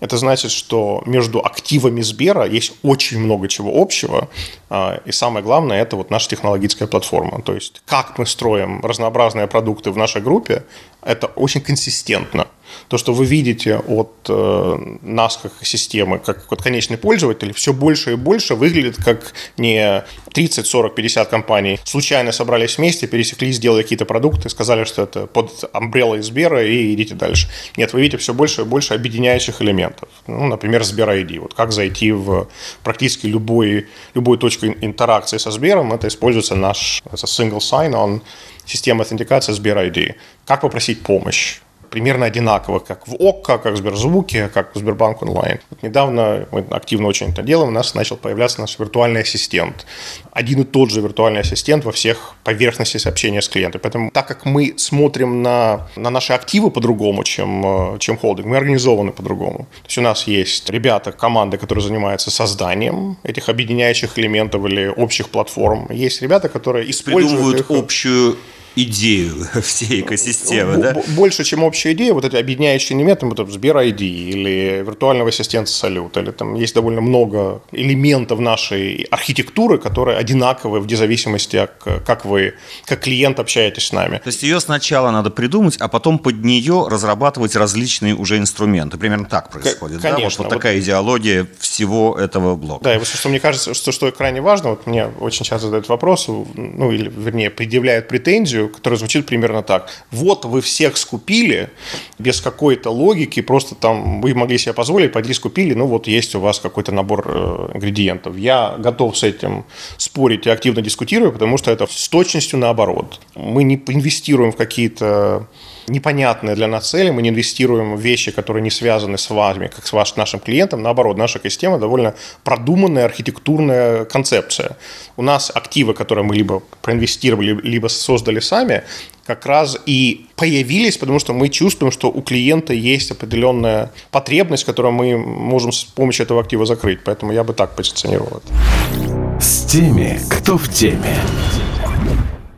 Это 0.00 0.16
значит, 0.16 0.50
что 0.50 1.00
между 1.06 1.38
активами 1.38 2.00
Сбера 2.00 2.44
есть 2.44 2.72
очень 2.82 3.20
много 3.20 3.46
чего 3.46 3.80
общего. 3.80 4.28
А, 4.68 5.00
и 5.04 5.12
самое 5.12 5.44
главное, 5.44 5.80
это 5.80 5.94
вот 5.94 6.10
наша 6.10 6.28
технологическая 6.28 6.88
платформа. 6.88 7.40
То 7.40 7.54
есть, 7.54 7.82
как 7.86 8.18
мы 8.18 8.26
строим 8.26 8.80
разнообразные 8.84 9.46
продукты 9.46 9.92
в 9.92 9.96
нашей 9.96 10.20
группе, 10.20 10.64
это 11.02 11.28
очень 11.28 11.60
консистентно. 11.60 12.48
То, 12.88 12.98
что 12.98 13.12
вы 13.12 13.24
видите 13.24 13.78
от 13.78 14.12
э, 14.28 14.78
нас 15.02 15.38
как 15.42 15.52
системы, 15.62 16.18
как 16.18 16.50
от 16.52 16.62
конечный 16.62 16.96
пользователь, 16.96 17.52
все 17.52 17.72
больше 17.72 18.12
и 18.12 18.16
больше 18.16 18.54
выглядит 18.54 18.96
как 18.96 19.32
не 19.56 20.04
30, 20.32 20.66
40, 20.66 20.94
50 20.94 21.28
компаний 21.28 21.78
случайно 21.84 22.32
собрались 22.32 22.78
вместе, 22.78 23.06
пересеклись, 23.06 23.56
сделали 23.56 23.82
какие-то 23.82 24.04
продукты, 24.04 24.48
сказали, 24.48 24.84
что 24.84 25.02
это 25.02 25.26
под 25.26 25.64
амбреллой 25.72 26.22
Сбера 26.22 26.64
и 26.64 26.92
идите 26.94 27.14
дальше. 27.14 27.48
Нет, 27.76 27.92
вы 27.92 28.00
видите 28.00 28.16
все 28.18 28.34
больше 28.34 28.62
и 28.62 28.64
больше 28.64 28.94
объединяющих 28.94 29.62
элементов. 29.62 30.08
Ну, 30.26 30.46
например, 30.46 30.84
Сбер 30.84 31.10
ID. 31.10 31.40
Вот 31.40 31.54
как 31.54 31.72
зайти 31.72 32.12
в 32.12 32.48
практически 32.82 33.26
любой, 33.26 33.86
любую 34.14 34.38
точку 34.38 34.66
интеракции 34.66 35.38
со 35.38 35.50
Сбером, 35.50 35.92
это 35.92 36.08
используется 36.08 36.54
наш 36.54 37.02
это 37.10 37.26
single 37.26 37.58
sign-on, 37.58 38.20
система 38.66 39.02
аутентикации 39.02 39.52
Сбер 39.52 39.78
ID. 39.78 40.14
Как 40.46 40.62
попросить 40.62 41.02
помощь? 41.02 41.60
Примерно 41.92 42.24
одинаково, 42.24 42.78
как 42.78 43.06
в 43.06 43.14
ОККО, 43.14 43.58
как 43.58 43.74
в 43.74 43.76
Сберзвуке, 43.76 44.48
как 44.48 44.74
в 44.74 44.78
Сбербанк 44.78 45.22
онлайн. 45.22 45.60
Вот 45.70 45.82
недавно 45.82 46.48
мы 46.50 46.64
активно 46.70 47.06
очень 47.06 47.28
это 47.28 47.42
делаем, 47.42 47.68
у 47.68 47.72
нас 47.72 47.94
начал 47.94 48.16
появляться 48.16 48.62
наш 48.62 48.78
виртуальный 48.78 49.20
ассистент. 49.20 49.86
Один 50.32 50.62
и 50.62 50.64
тот 50.64 50.90
же 50.90 51.02
виртуальный 51.02 51.40
ассистент 51.40 51.84
во 51.84 51.92
всех 51.92 52.34
поверхностях 52.44 53.06
общения 53.06 53.42
с 53.42 53.48
клиентом. 53.48 53.80
Поэтому 53.82 54.10
так 54.10 54.26
как 54.26 54.46
мы 54.46 54.74
смотрим 54.78 55.42
на, 55.42 55.86
на 55.96 56.08
наши 56.08 56.32
активы 56.32 56.70
по-другому, 56.70 57.24
чем, 57.24 57.94
э, 57.94 57.98
чем 57.98 58.16
холдинг, 58.16 58.46
мы 58.46 58.56
организованы 58.56 59.12
по-другому. 59.12 59.58
То 59.58 59.88
есть 59.88 59.98
у 59.98 60.02
нас 60.02 60.26
есть 60.26 60.70
ребята, 60.70 61.12
команды, 61.12 61.58
которые 61.58 61.84
занимаются 61.84 62.30
созданием 62.30 63.18
этих 63.22 63.50
объединяющих 63.50 64.18
элементов 64.18 64.64
или 64.64 64.86
общих 64.86 65.28
платформ. 65.28 65.88
Есть 65.90 66.22
ребята, 66.22 66.48
которые 66.48 66.90
используют 66.90 67.60
их... 67.60 67.70
общую 67.70 68.38
идею 68.76 69.46
всей 69.62 70.00
экосистемы, 70.00 70.76
да? 70.78 71.02
Больше, 71.08 71.44
чем 71.44 71.62
общая 71.62 71.92
идея, 71.92 72.14
вот 72.14 72.24
эти 72.24 72.36
объединяющие 72.36 72.98
элементы, 72.98 73.26
вот 73.26 73.38
Сбер 73.50 73.76
ID 73.76 74.00
или 74.00 74.82
виртуального 74.86 75.28
ассистента 75.28 75.70
Салют, 75.70 76.16
или 76.16 76.30
там 76.30 76.54
есть 76.54 76.74
довольно 76.74 77.00
много 77.00 77.62
элементов 77.72 78.38
нашей 78.38 79.06
архитектуры, 79.10 79.78
которые 79.78 80.16
одинаковые 80.18 80.82
в 80.82 80.90
зависимости 80.96 81.56
от 81.56 81.72
как 82.04 82.24
вы, 82.24 82.54
как 82.84 83.00
клиент 83.00 83.40
общаетесь 83.40 83.86
с 83.86 83.92
нами. 83.92 84.18
То 84.18 84.28
есть 84.28 84.42
ее 84.42 84.60
сначала 84.60 85.10
надо 85.10 85.30
придумать, 85.30 85.76
а 85.78 85.88
потом 85.88 86.18
под 86.18 86.44
нее 86.44 86.86
разрабатывать 86.88 87.56
различные 87.56 88.14
уже 88.14 88.38
инструменты. 88.38 88.98
Примерно 88.98 89.26
так 89.26 89.50
происходит, 89.50 90.00
Конечно, 90.00 90.20
да? 90.22 90.24
Вот, 90.24 90.38
вот 90.38 90.48
такая 90.48 90.78
идеология 90.78 91.46
всего 91.58 92.16
этого 92.18 92.56
блока. 92.56 92.84
Да, 92.84 92.94
и 92.94 93.04
что 93.04 93.28
мне 93.28 93.40
кажется, 93.40 93.74
что, 93.74 93.92
что 93.92 94.10
крайне 94.12 94.40
важно, 94.40 94.70
вот 94.70 94.86
мне 94.86 95.06
очень 95.06 95.44
часто 95.44 95.66
задают 95.66 95.88
вопрос, 95.88 96.28
ну 96.28 96.92
или 96.92 97.10
вернее 97.14 97.50
предъявляют 97.50 98.08
претензию, 98.08 98.61
мысль, 98.62 98.74
которая 98.74 98.98
звучит 98.98 99.26
примерно 99.26 99.62
так. 99.62 99.90
Вот 100.10 100.44
вы 100.44 100.60
всех 100.60 100.96
скупили 100.96 101.70
без 102.18 102.40
какой-то 102.40 102.90
логики, 102.90 103.42
просто 103.42 103.74
там 103.74 104.20
вы 104.20 104.34
могли 104.34 104.58
себе 104.58 104.74
позволить, 104.74 105.12
пойти 105.12 105.34
скупили, 105.34 105.74
ну 105.74 105.86
вот 105.86 106.06
есть 106.06 106.34
у 106.34 106.40
вас 106.40 106.58
какой-то 106.58 106.92
набор 106.92 107.24
э, 107.26 107.70
ингредиентов. 107.74 108.36
Я 108.36 108.76
готов 108.78 109.16
с 109.16 109.22
этим 109.22 109.64
спорить 109.96 110.46
и 110.46 110.50
активно 110.50 110.82
дискутирую, 110.82 111.32
потому 111.32 111.58
что 111.58 111.70
это 111.70 111.86
с 111.86 112.08
точностью 112.08 112.58
наоборот. 112.58 113.20
Мы 113.34 113.64
не 113.64 113.74
инвестируем 113.86 114.52
в 114.52 114.56
какие-то 114.56 115.46
непонятные 115.86 116.54
для 116.54 116.66
нас 116.66 116.90
цели, 116.90 117.10
мы 117.10 117.22
не 117.22 117.30
инвестируем 117.30 117.96
в 117.96 118.00
вещи, 118.00 118.30
которые 118.30 118.62
не 118.62 118.70
связаны 118.70 119.18
с 119.18 119.30
вами, 119.30 119.68
как 119.68 119.86
с 119.86 119.92
вашим, 119.92 120.18
нашим 120.18 120.40
клиентом. 120.40 120.82
Наоборот, 120.82 121.16
наша 121.16 121.40
система 121.42 121.78
довольно 121.78 122.14
продуманная 122.44 123.04
архитектурная 123.04 124.04
концепция. 124.04 124.76
У 125.16 125.22
нас 125.22 125.50
активы, 125.54 125.94
которые 125.94 126.24
мы 126.24 126.34
либо 126.34 126.62
проинвестировали, 126.82 127.60
либо 127.62 127.88
создали 127.88 128.40
сами, 128.40 128.82
как 129.26 129.46
раз 129.46 129.78
и 129.86 130.26
появились, 130.36 130.98
потому 130.98 131.18
что 131.18 131.32
мы 131.32 131.48
чувствуем, 131.48 131.92
что 131.92 132.10
у 132.10 132.22
клиента 132.22 132.72
есть 132.72 133.10
определенная 133.10 133.90
потребность, 134.10 134.64
которую 134.64 134.92
мы 134.92 135.16
можем 135.16 135.72
с 135.72 135.84
помощью 135.84 136.24
этого 136.24 136.40
актива 136.40 136.66
закрыть. 136.66 137.00
Поэтому 137.04 137.32
я 137.32 137.44
бы 137.44 137.52
так 137.52 137.76
позиционировал 137.76 138.42
это. 138.44 139.40
С 139.40 139.64
теми, 139.66 140.20
кто 140.28 140.58
в 140.58 140.68
теме. 140.68 141.16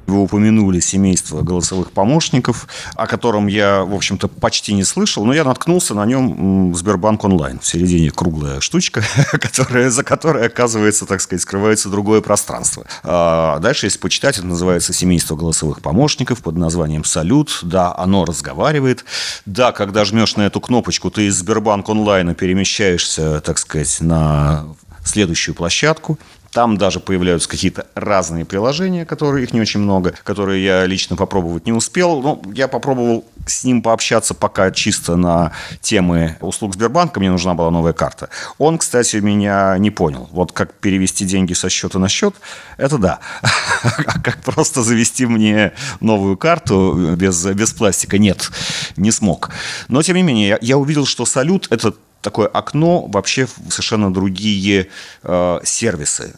Вы 0.06 0.18
упомянули 0.18 0.80
семейство 0.80 1.42
голосовых 1.42 1.92
помощников, 1.92 2.68
о 2.94 3.06
котором 3.06 3.46
я, 3.46 3.84
в 3.84 3.94
общем-то, 3.94 4.28
почти 4.28 4.74
не 4.74 4.84
слышал, 4.84 5.24
но 5.24 5.32
я 5.32 5.44
наткнулся 5.44 5.94
на 5.94 6.04
нем 6.04 6.72
в 6.72 6.76
Сбербанк 6.76 7.24
онлайн. 7.24 7.58
В 7.58 7.66
середине 7.66 8.10
круглая 8.10 8.60
штучка, 8.60 9.02
которая, 9.32 9.90
за 9.90 10.04
которой, 10.04 10.46
оказывается, 10.46 11.06
так 11.06 11.20
сказать, 11.20 11.42
скрывается 11.42 11.88
другое 11.88 12.20
пространство. 12.20 12.84
А 13.02 13.58
дальше, 13.60 13.86
если 13.86 13.98
почитать, 13.98 14.38
это 14.38 14.46
называется 14.46 14.92
семейство 14.92 15.36
голосовых 15.36 15.80
помощников 15.80 16.42
под 16.42 16.56
названием 16.56 17.04
«Салют». 17.04 17.60
Да, 17.62 17.94
оно 17.96 18.24
разговаривает. 18.24 19.04
Да, 19.46 19.72
когда 19.72 20.04
жмешь 20.04 20.36
на 20.36 20.42
эту 20.42 20.60
кнопочку, 20.60 21.10
ты 21.10 21.26
из 21.26 21.36
Сбербанк 21.36 21.88
онлайна 21.88 22.34
перемещаешься, 22.34 23.40
так 23.40 23.58
сказать, 23.58 24.00
на 24.00 24.66
следующую 25.04 25.54
площадку. 25.54 26.18
Там 26.54 26.76
даже 26.76 27.00
появляются 27.00 27.48
какие-то 27.48 27.88
разные 27.96 28.44
приложения, 28.44 29.04
которые 29.04 29.42
их 29.42 29.52
не 29.52 29.60
очень 29.60 29.80
много, 29.80 30.14
которые 30.22 30.64
я 30.64 30.86
лично 30.86 31.16
попробовать 31.16 31.66
не 31.66 31.72
успел. 31.72 32.22
Но 32.22 32.40
я 32.54 32.68
попробовал 32.68 33.24
с 33.44 33.64
ним 33.64 33.82
пообщаться 33.82 34.34
пока 34.34 34.70
чисто 34.70 35.16
на 35.16 35.50
темы 35.80 36.36
услуг 36.40 36.74
Сбербанка. 36.74 37.18
Мне 37.18 37.32
нужна 37.32 37.54
была 37.54 37.72
новая 37.72 37.92
карта. 37.92 38.28
Он, 38.58 38.78
кстати, 38.78 39.16
меня 39.16 39.76
не 39.78 39.90
понял. 39.90 40.28
Вот 40.30 40.52
как 40.52 40.72
перевести 40.74 41.24
деньги 41.24 41.54
со 41.54 41.68
счета 41.68 41.98
на 41.98 42.08
счет, 42.08 42.36
это 42.76 42.98
да. 42.98 43.18
А 44.06 44.20
как 44.20 44.40
просто 44.44 44.84
завести 44.84 45.26
мне 45.26 45.72
новую 45.98 46.36
карту 46.36 47.16
без, 47.16 47.44
без 47.46 47.72
пластика, 47.72 48.16
нет, 48.16 48.48
не 48.96 49.10
смог. 49.10 49.50
Но, 49.88 50.02
тем 50.02 50.14
не 50.14 50.22
менее, 50.22 50.48
я, 50.50 50.58
я 50.60 50.78
увидел, 50.78 51.04
что 51.04 51.26
салют– 51.26 51.66
это 51.70 51.94
такое 52.22 52.46
окно 52.46 53.06
вообще 53.06 53.46
в 53.46 53.70
совершенно 53.70 54.12
другие 54.12 54.88
э, 55.22 55.60
сервисы. 55.64 56.34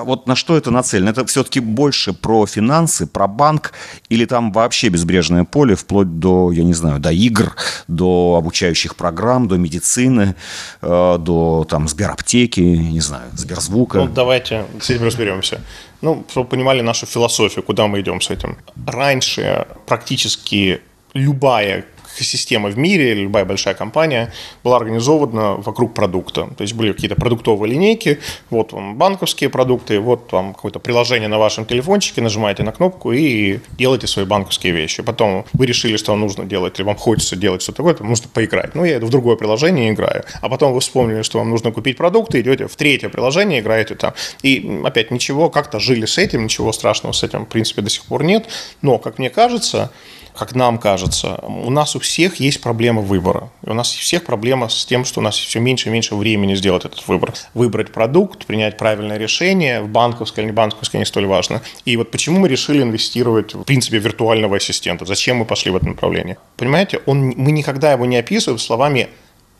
А 0.00 0.04
вот 0.04 0.26
на 0.26 0.34
что 0.34 0.56
это 0.56 0.70
нацелено? 0.70 1.10
Это 1.10 1.26
все-таки 1.26 1.60
больше 1.60 2.14
про 2.14 2.46
финансы, 2.46 3.06
про 3.06 3.26
банк, 3.28 3.72
или 4.08 4.24
там 4.24 4.50
вообще 4.50 4.88
безбрежное 4.88 5.44
поле, 5.44 5.74
вплоть 5.74 6.18
до, 6.18 6.52
я 6.52 6.64
не 6.64 6.72
знаю, 6.72 7.00
до 7.00 7.10
игр, 7.10 7.54
до 7.86 8.36
обучающих 8.38 8.96
программ, 8.96 9.46
до 9.46 9.58
медицины, 9.58 10.34
э, 10.80 11.18
до 11.18 11.66
там 11.68 11.86
Сбераптеки, 11.86 12.60
не 12.60 13.00
знаю, 13.00 13.30
Сберзвука. 13.34 13.98
Ну, 13.98 14.08
давайте 14.08 14.64
с 14.80 14.88
этим 14.88 15.04
разберемся. 15.04 15.60
Ну, 16.00 16.24
чтобы 16.30 16.48
понимали 16.48 16.80
нашу 16.80 17.04
философию, 17.04 17.62
куда 17.62 17.86
мы 17.86 18.00
идем 18.00 18.22
с 18.22 18.30
этим. 18.30 18.56
Раньше 18.86 19.66
практически 19.86 20.80
любая 21.12 21.84
система 22.18 22.68
в 22.68 22.78
мире, 22.78 23.14
любая 23.14 23.44
большая 23.44 23.74
компания 23.74 24.32
была 24.64 24.76
организована 24.76 25.54
вокруг 25.56 25.94
продукта. 25.94 26.48
То 26.56 26.62
есть 26.62 26.74
были 26.74 26.92
какие-то 26.92 27.16
продуктовые 27.16 27.72
линейки, 27.72 28.18
вот 28.50 28.72
вам 28.72 28.96
банковские 28.96 29.50
продукты, 29.50 30.00
вот 30.00 30.32
вам 30.32 30.54
какое-то 30.54 30.78
приложение 30.78 31.28
на 31.28 31.38
вашем 31.38 31.64
телефончике, 31.64 32.20
нажимаете 32.22 32.62
на 32.62 32.72
кнопку 32.72 33.12
и 33.12 33.60
делаете 33.78 34.06
свои 34.06 34.24
банковские 34.24 34.72
вещи. 34.72 35.02
Потом 35.02 35.44
вы 35.52 35.66
решили, 35.66 35.96
что 35.96 36.12
вам 36.12 36.20
нужно 36.20 36.44
делать, 36.44 36.78
или 36.78 36.86
вам 36.86 36.96
хочется 36.96 37.36
делать 37.36 37.62
что-то 37.62 37.78
такое, 37.78 37.94
то 37.94 38.04
нужно 38.04 38.28
поиграть. 38.32 38.74
Ну, 38.74 38.84
я 38.84 38.98
иду 38.98 39.06
в 39.06 39.10
другое 39.10 39.36
приложение 39.36 39.88
и 39.88 39.92
играю. 39.92 40.24
А 40.40 40.48
потом 40.48 40.72
вы 40.72 40.80
вспомнили, 40.80 41.22
что 41.22 41.38
вам 41.38 41.50
нужно 41.50 41.72
купить 41.72 41.96
продукты, 41.96 42.40
идете 42.40 42.66
в 42.66 42.76
третье 42.76 43.08
приложение, 43.08 43.60
играете 43.60 43.94
там. 43.94 44.14
И 44.42 44.80
опять 44.84 45.10
ничего, 45.10 45.50
как-то 45.50 45.78
жили 45.80 46.06
с 46.06 46.18
этим, 46.18 46.44
ничего 46.44 46.72
страшного 46.72 47.12
с 47.12 47.22
этим, 47.22 47.44
в 47.44 47.48
принципе, 47.48 47.82
до 47.82 47.90
сих 47.90 48.04
пор 48.04 48.24
нет. 48.24 48.46
Но, 48.82 48.98
как 48.98 49.18
мне 49.18 49.30
кажется, 49.30 49.90
как 50.36 50.54
нам 50.54 50.78
кажется, 50.78 51.36
у 51.42 51.70
нас 51.70 51.96
у 51.96 52.00
всех 52.00 52.36
есть 52.36 52.60
проблема 52.60 53.02
выбора. 53.02 53.50
И 53.66 53.70
у 53.70 53.74
нас 53.74 53.94
у 53.94 53.98
всех 53.98 54.24
проблема 54.24 54.68
с 54.68 54.84
тем, 54.86 55.04
что 55.04 55.20
у 55.20 55.22
нас 55.22 55.36
все 55.36 55.60
меньше 55.60 55.88
и 55.88 55.92
меньше 55.92 56.14
времени 56.14 56.54
сделать 56.54 56.84
этот 56.84 57.06
выбор. 57.08 57.32
Выбрать 57.54 57.92
продукт, 57.92 58.46
принять 58.46 58.76
правильное 58.76 59.18
решение, 59.18 59.82
в 59.82 59.88
банковское 59.88 60.44
или 60.44 60.50
не 60.50 60.54
банковское, 60.54 60.98
не 60.98 61.04
столь 61.04 61.26
важно. 61.26 61.62
И 61.84 61.96
вот 61.96 62.10
почему 62.10 62.40
мы 62.40 62.48
решили 62.48 62.82
инвестировать 62.82 63.54
в 63.54 63.64
принципе 63.64 63.98
виртуального 63.98 64.56
ассистента? 64.56 65.04
Зачем 65.04 65.38
мы 65.38 65.44
пошли 65.44 65.70
в 65.70 65.76
это 65.76 65.86
направление? 65.86 66.38
Понимаете, 66.56 67.00
он, 67.06 67.34
мы 67.36 67.52
никогда 67.52 67.92
его 67.92 68.06
не 68.06 68.16
описываем 68.16 68.58
словами 68.58 69.08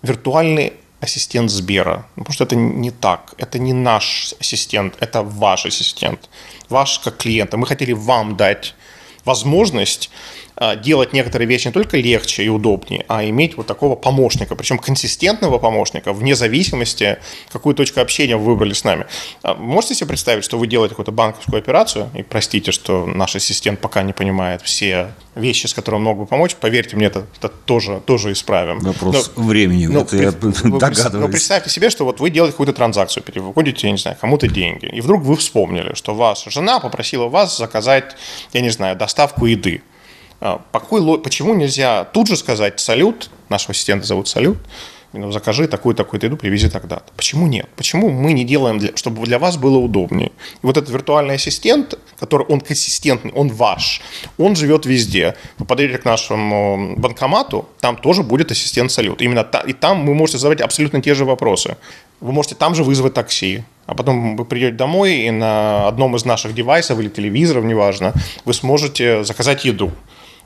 «виртуальный 0.03 0.73
ассистент 1.01 1.51
Сбера. 1.51 2.07
Ну, 2.17 2.25
потому 2.25 2.35
что 2.35 2.45
это 2.45 2.57
не 2.57 2.91
так. 2.91 3.35
Это 3.39 3.59
не 3.59 3.73
наш 3.73 4.35
ассистент, 4.39 4.95
это 5.01 5.23
ваш 5.23 5.67
ассистент. 5.67 6.29
Ваш 6.69 6.99
как 6.99 7.17
клиента. 7.17 7.57
Мы 7.57 7.67
хотели 7.67 7.93
вам 7.93 8.37
дать 8.37 8.75
возможность 9.25 10.11
а, 10.63 10.77
делать 10.77 11.15
некоторые 11.15 11.49
вещи 11.49 11.69
не 11.69 11.73
только 11.73 11.97
легче 11.97 12.45
и 12.45 12.49
удобнее, 12.49 13.07
а 13.09 13.25
иметь 13.25 13.57
вот 13.57 13.67
такого 13.67 13.97
помощника, 13.97 14.55
причем 14.55 14.79
консистентного 14.79 15.59
помощника, 15.59 16.13
вне 16.13 16.35
зависимости, 16.35 17.19
какую 17.51 17.75
точку 17.75 18.01
общения 18.01 18.37
вы 18.37 18.45
выбрали 18.45 18.75
с 18.75 18.85
нами. 18.85 19.07
А, 19.43 19.55
можете 19.55 19.95
себе 19.95 20.09
представить, 20.09 20.45
что 20.45 20.59
вы 20.59 20.67
делаете 20.67 20.91
какую-то 20.91 21.13
банковскую 21.13 21.59
операцию, 21.59 22.11
и 22.15 22.23
простите, 22.23 22.73
что 22.73 23.07
наш 23.07 23.37
ассистент 23.37 23.81
пока 23.81 24.03
не 24.03 24.13
понимает 24.13 24.61
все 24.61 25.15
вещи, 25.35 25.67
с 25.67 25.73
которыми 25.73 26.03
мог 26.03 26.19
бы 26.19 26.27
помочь, 26.27 26.57
поверьте 26.57 26.95
мне, 26.95 27.07
это, 27.07 27.25
это 27.39 27.49
тоже, 27.49 28.03
тоже 28.05 28.33
исправим. 28.33 28.81
Вопрос 28.81 29.33
но, 29.37 29.43
времени, 29.45 29.87
ну, 29.87 30.03
это 30.03 30.17
я 30.17 30.31
догадываюсь. 30.33 31.13
Но 31.13 31.29
представьте 31.29 31.71
себе, 31.71 31.89
что 31.89 32.05
вот 32.05 32.21
вы 32.21 32.29
делаете 32.29 32.53
какую-то 32.53 32.75
транзакцию, 32.75 33.23
переводите, 33.23 33.87
я 33.87 33.93
не 33.93 33.99
знаю, 33.99 34.17
кому-то 34.21 34.47
деньги, 34.47 34.87
и 34.87 35.01
вдруг 35.01 35.23
вы 35.23 35.37
вспомнили, 35.37 35.95
что 35.95 36.15
ваша 36.15 36.51
жена 36.51 36.81
попросила 36.81 37.29
вас 37.29 37.57
заказать, 37.57 38.17
я 38.53 38.61
не 38.61 38.71
знаю, 38.71 38.97
доставку 39.11 39.47
еды. 39.47 39.83
А, 40.41 40.63
какой, 40.73 41.19
почему 41.19 41.55
нельзя 41.55 42.05
тут 42.05 42.29
же 42.29 42.37
сказать 42.37 42.81
«салют», 42.81 43.29
нашего 43.49 43.73
ассистента 43.73 44.07
зовут 44.07 44.29
«салют», 44.29 44.59
закажи 45.13 45.67
такую-такую 45.67 46.21
еду, 46.23 46.37
привези 46.37 46.69
тогда. 46.69 47.03
Почему 47.17 47.47
нет? 47.47 47.69
Почему 47.77 48.11
мы 48.11 48.33
не 48.33 48.45
делаем, 48.45 48.79
для, 48.79 48.97
чтобы 48.97 49.25
для 49.27 49.39
вас 49.39 49.57
было 49.57 49.79
удобнее? 49.79 50.29
И 50.63 50.67
вот 50.67 50.77
этот 50.77 50.91
виртуальный 50.91 51.35
ассистент, 51.35 51.99
который, 52.19 52.47
он 52.47 52.61
консистентный, 52.61 53.33
он 53.33 53.49
ваш, 53.49 54.03
он 54.39 54.57
живет 54.57 54.87
везде. 54.87 55.35
Вы 55.59 55.67
подойдете 55.67 55.99
к 55.99 56.05
нашему 56.05 56.95
банкомату, 56.97 57.69
там 57.81 57.97
тоже 57.97 58.23
будет 58.23 58.51
ассистент 58.51 58.93
салют. 58.93 59.21
Именно 59.21 59.45
та, 59.45 59.61
и 59.61 59.73
там 59.73 60.07
вы 60.07 60.15
можете 60.15 60.39
задавать 60.39 60.61
абсолютно 60.61 61.03
те 61.03 61.15
же 61.15 61.25
вопросы. 61.25 61.77
Вы 62.21 62.33
можете 62.33 62.55
там 62.55 62.75
же 62.75 62.85
вызвать 62.85 63.15
такси, 63.15 63.65
а 63.87 63.95
потом 63.95 64.37
вы 64.37 64.45
придете 64.45 64.77
домой 64.77 65.15
и 65.27 65.31
на 65.31 65.89
одном 65.89 66.15
из 66.15 66.25
наших 66.25 66.55
девайсов 66.55 67.01
или 67.01 67.09
телевизоров, 67.09 67.65
неважно, 67.65 68.13
вы 68.45 68.53
сможете 68.55 69.25
заказать 69.25 69.65
еду. 69.65 69.91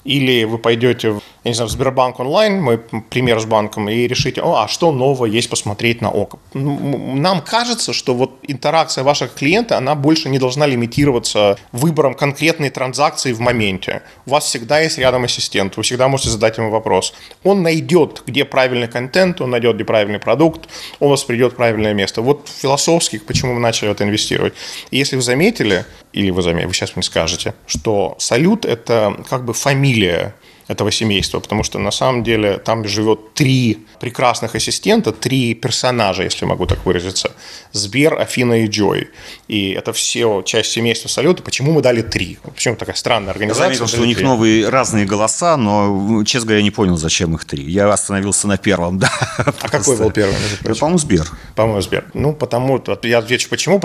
Или 0.05 0.45
вы 0.45 0.59
пойдете, 0.59 1.09
я 1.45 1.51
не 1.51 1.55
знаю, 1.55 1.69
в 1.69 1.73
Сбербанк 1.73 2.21
онлайн, 2.21 2.61
мой 2.61 2.79
пример 2.79 3.41
с 3.41 3.47
банком, 3.47 3.89
и 3.89 4.07
решите, 4.07 4.43
о, 4.43 4.63
а 4.63 4.69
что 4.69 4.93
нового 4.93 5.25
есть 5.25 5.49
посмотреть 5.49 6.03
на 6.03 6.11
ОКО. 6.11 6.39
Нам 6.53 7.41
кажется, 7.41 7.95
что 7.95 8.15
вот 8.15 8.33
интеракция 8.43 9.03
ваших 9.03 9.35
клиента, 9.35 9.79
она 9.79 9.95
больше 9.95 10.29
не 10.29 10.39
должна 10.39 10.67
лимитироваться 10.67 11.57
выбором 11.73 12.15
конкретной 12.15 12.69
транзакции 12.69 13.33
в 13.33 13.41
моменте. 13.41 14.03
У 14.27 14.31
вас 14.31 14.45
всегда 14.45 14.81
есть 14.81 14.99
рядом 14.99 15.25
ассистент, 15.25 15.77
вы 15.79 15.83
всегда 15.83 16.09
можете 16.09 16.31
задать 16.31 16.59
ему 16.59 16.71
вопрос. 16.71 17.15
Он 17.43 17.63
найдет, 17.63 18.23
где 18.27 18.45
правильный 18.45 18.89
контент, 18.89 19.41
он 19.41 19.51
найдет, 19.51 19.77
где 19.77 19.85
правильный 19.85 20.19
продукт, 20.19 20.69
он 21.01 21.09
вас 21.09 21.25
придет 21.25 21.55
в 21.55 21.57
правильное 21.57 21.95
место. 21.95 22.21
Вот 22.21 22.49
философски, 22.55 23.19
почему 23.19 23.55
мы 23.55 23.61
начали 23.61 23.91
это 23.91 24.05
инвестировать. 24.05 24.53
И 24.91 24.99
если 24.99 25.17
вы 25.17 25.23
заметили, 25.23 25.87
или 26.13 26.31
вы 26.31 26.43
заметили, 26.43 26.67
вы 26.67 26.75
сейчас 26.75 26.95
мне 26.95 27.03
скажете, 27.03 27.55
что 27.67 28.17
салют– 28.19 28.65
это 28.67 29.17
как 29.31 29.45
бы 29.45 29.55
фамилия 29.55 29.94
фамилия 29.95 30.35
этого 30.69 30.91
семейства, 30.91 31.41
потому 31.41 31.63
что 31.63 31.79
на 31.79 31.91
самом 31.91 32.23
деле 32.25 32.59
там 32.59 32.87
живет 32.87 33.35
три 33.35 33.87
прекрасных 34.01 34.55
ассистента, 34.55 35.13
три 35.13 35.55
персонажа, 35.55 36.23
если 36.23 36.45
могу 36.45 36.67
так 36.67 36.85
выразиться. 36.87 37.33
Сбер, 37.73 38.19
Афина 38.19 38.65
и 38.65 38.67
Джой. 38.67 39.11
И 39.49 39.73
это 39.73 39.93
все 39.93 40.43
часть 40.43 40.73
семейства 40.73 41.09
Салюта. 41.09 41.43
Почему 41.43 41.73
мы 41.73 41.83
дали 41.83 42.03
три? 42.03 42.39
Почему 42.43 42.77
такая 42.77 42.97
странная 42.97 43.33
организация? 43.33 43.69
Я 43.69 43.75
заметил, 43.75 43.87
что 43.87 44.03
у 44.03 44.05
них 44.05 44.21
новые 44.21 44.69
разные 44.69 45.05
голоса, 45.05 45.57
но, 45.57 46.25
честно 46.25 46.47
говоря, 46.47 46.59
я 46.59 46.65
не 46.65 46.71
понял, 46.71 46.97
зачем 46.97 47.35
их 47.35 47.45
три. 47.45 47.63
Я 47.65 47.93
остановился 47.93 48.49
на 48.49 48.57
первом, 48.57 48.99
да. 49.05 49.11
А 49.39 49.69
какой 49.69 49.97
был 49.97 50.11
первый? 50.11 50.35
По-моему, 50.63 50.99
Сбер. 50.99 51.31
По-моему, 51.55 51.81
Сбер. 51.81 52.05
Ну, 52.15 52.33
потому, 52.33 52.83
я 53.03 53.19
отвечу 53.19 53.49
почему, 53.49 53.81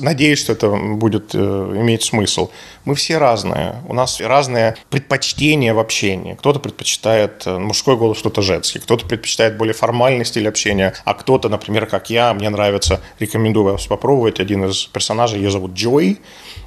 надеюсь, 0.00 0.38
что 0.38 0.52
это 0.52 0.70
будет 0.70 1.34
э, 1.34 1.38
иметь 1.38 2.02
смысл. 2.02 2.50
Мы 2.84 2.94
все 2.94 3.18
разные. 3.18 3.76
У 3.88 3.94
нас 3.94 4.20
разные 4.20 4.76
предпочтения 4.90 5.74
в 5.74 5.83
общении. 5.84 6.34
Кто-то 6.34 6.58
предпочитает 6.58 7.46
э, 7.46 7.58
мужской 7.58 7.96
голос, 7.96 8.18
кто-то 8.18 8.42
женский. 8.42 8.80
Кто-то 8.80 9.06
предпочитает 9.06 9.56
более 9.56 9.74
формальный 9.74 10.24
стиль 10.24 10.48
общения, 10.48 10.94
а 11.04 11.14
кто-то, 11.14 11.48
например, 11.48 11.86
как 11.86 12.10
я, 12.10 12.34
мне 12.34 12.50
нравится, 12.50 13.00
рекомендую 13.20 13.72
вас 13.72 13.86
попробовать, 13.86 14.40
один 14.40 14.64
из 14.64 14.84
персонажей, 14.86 15.40
ее 15.40 15.50
зовут 15.50 15.74
Джой, 15.74 16.18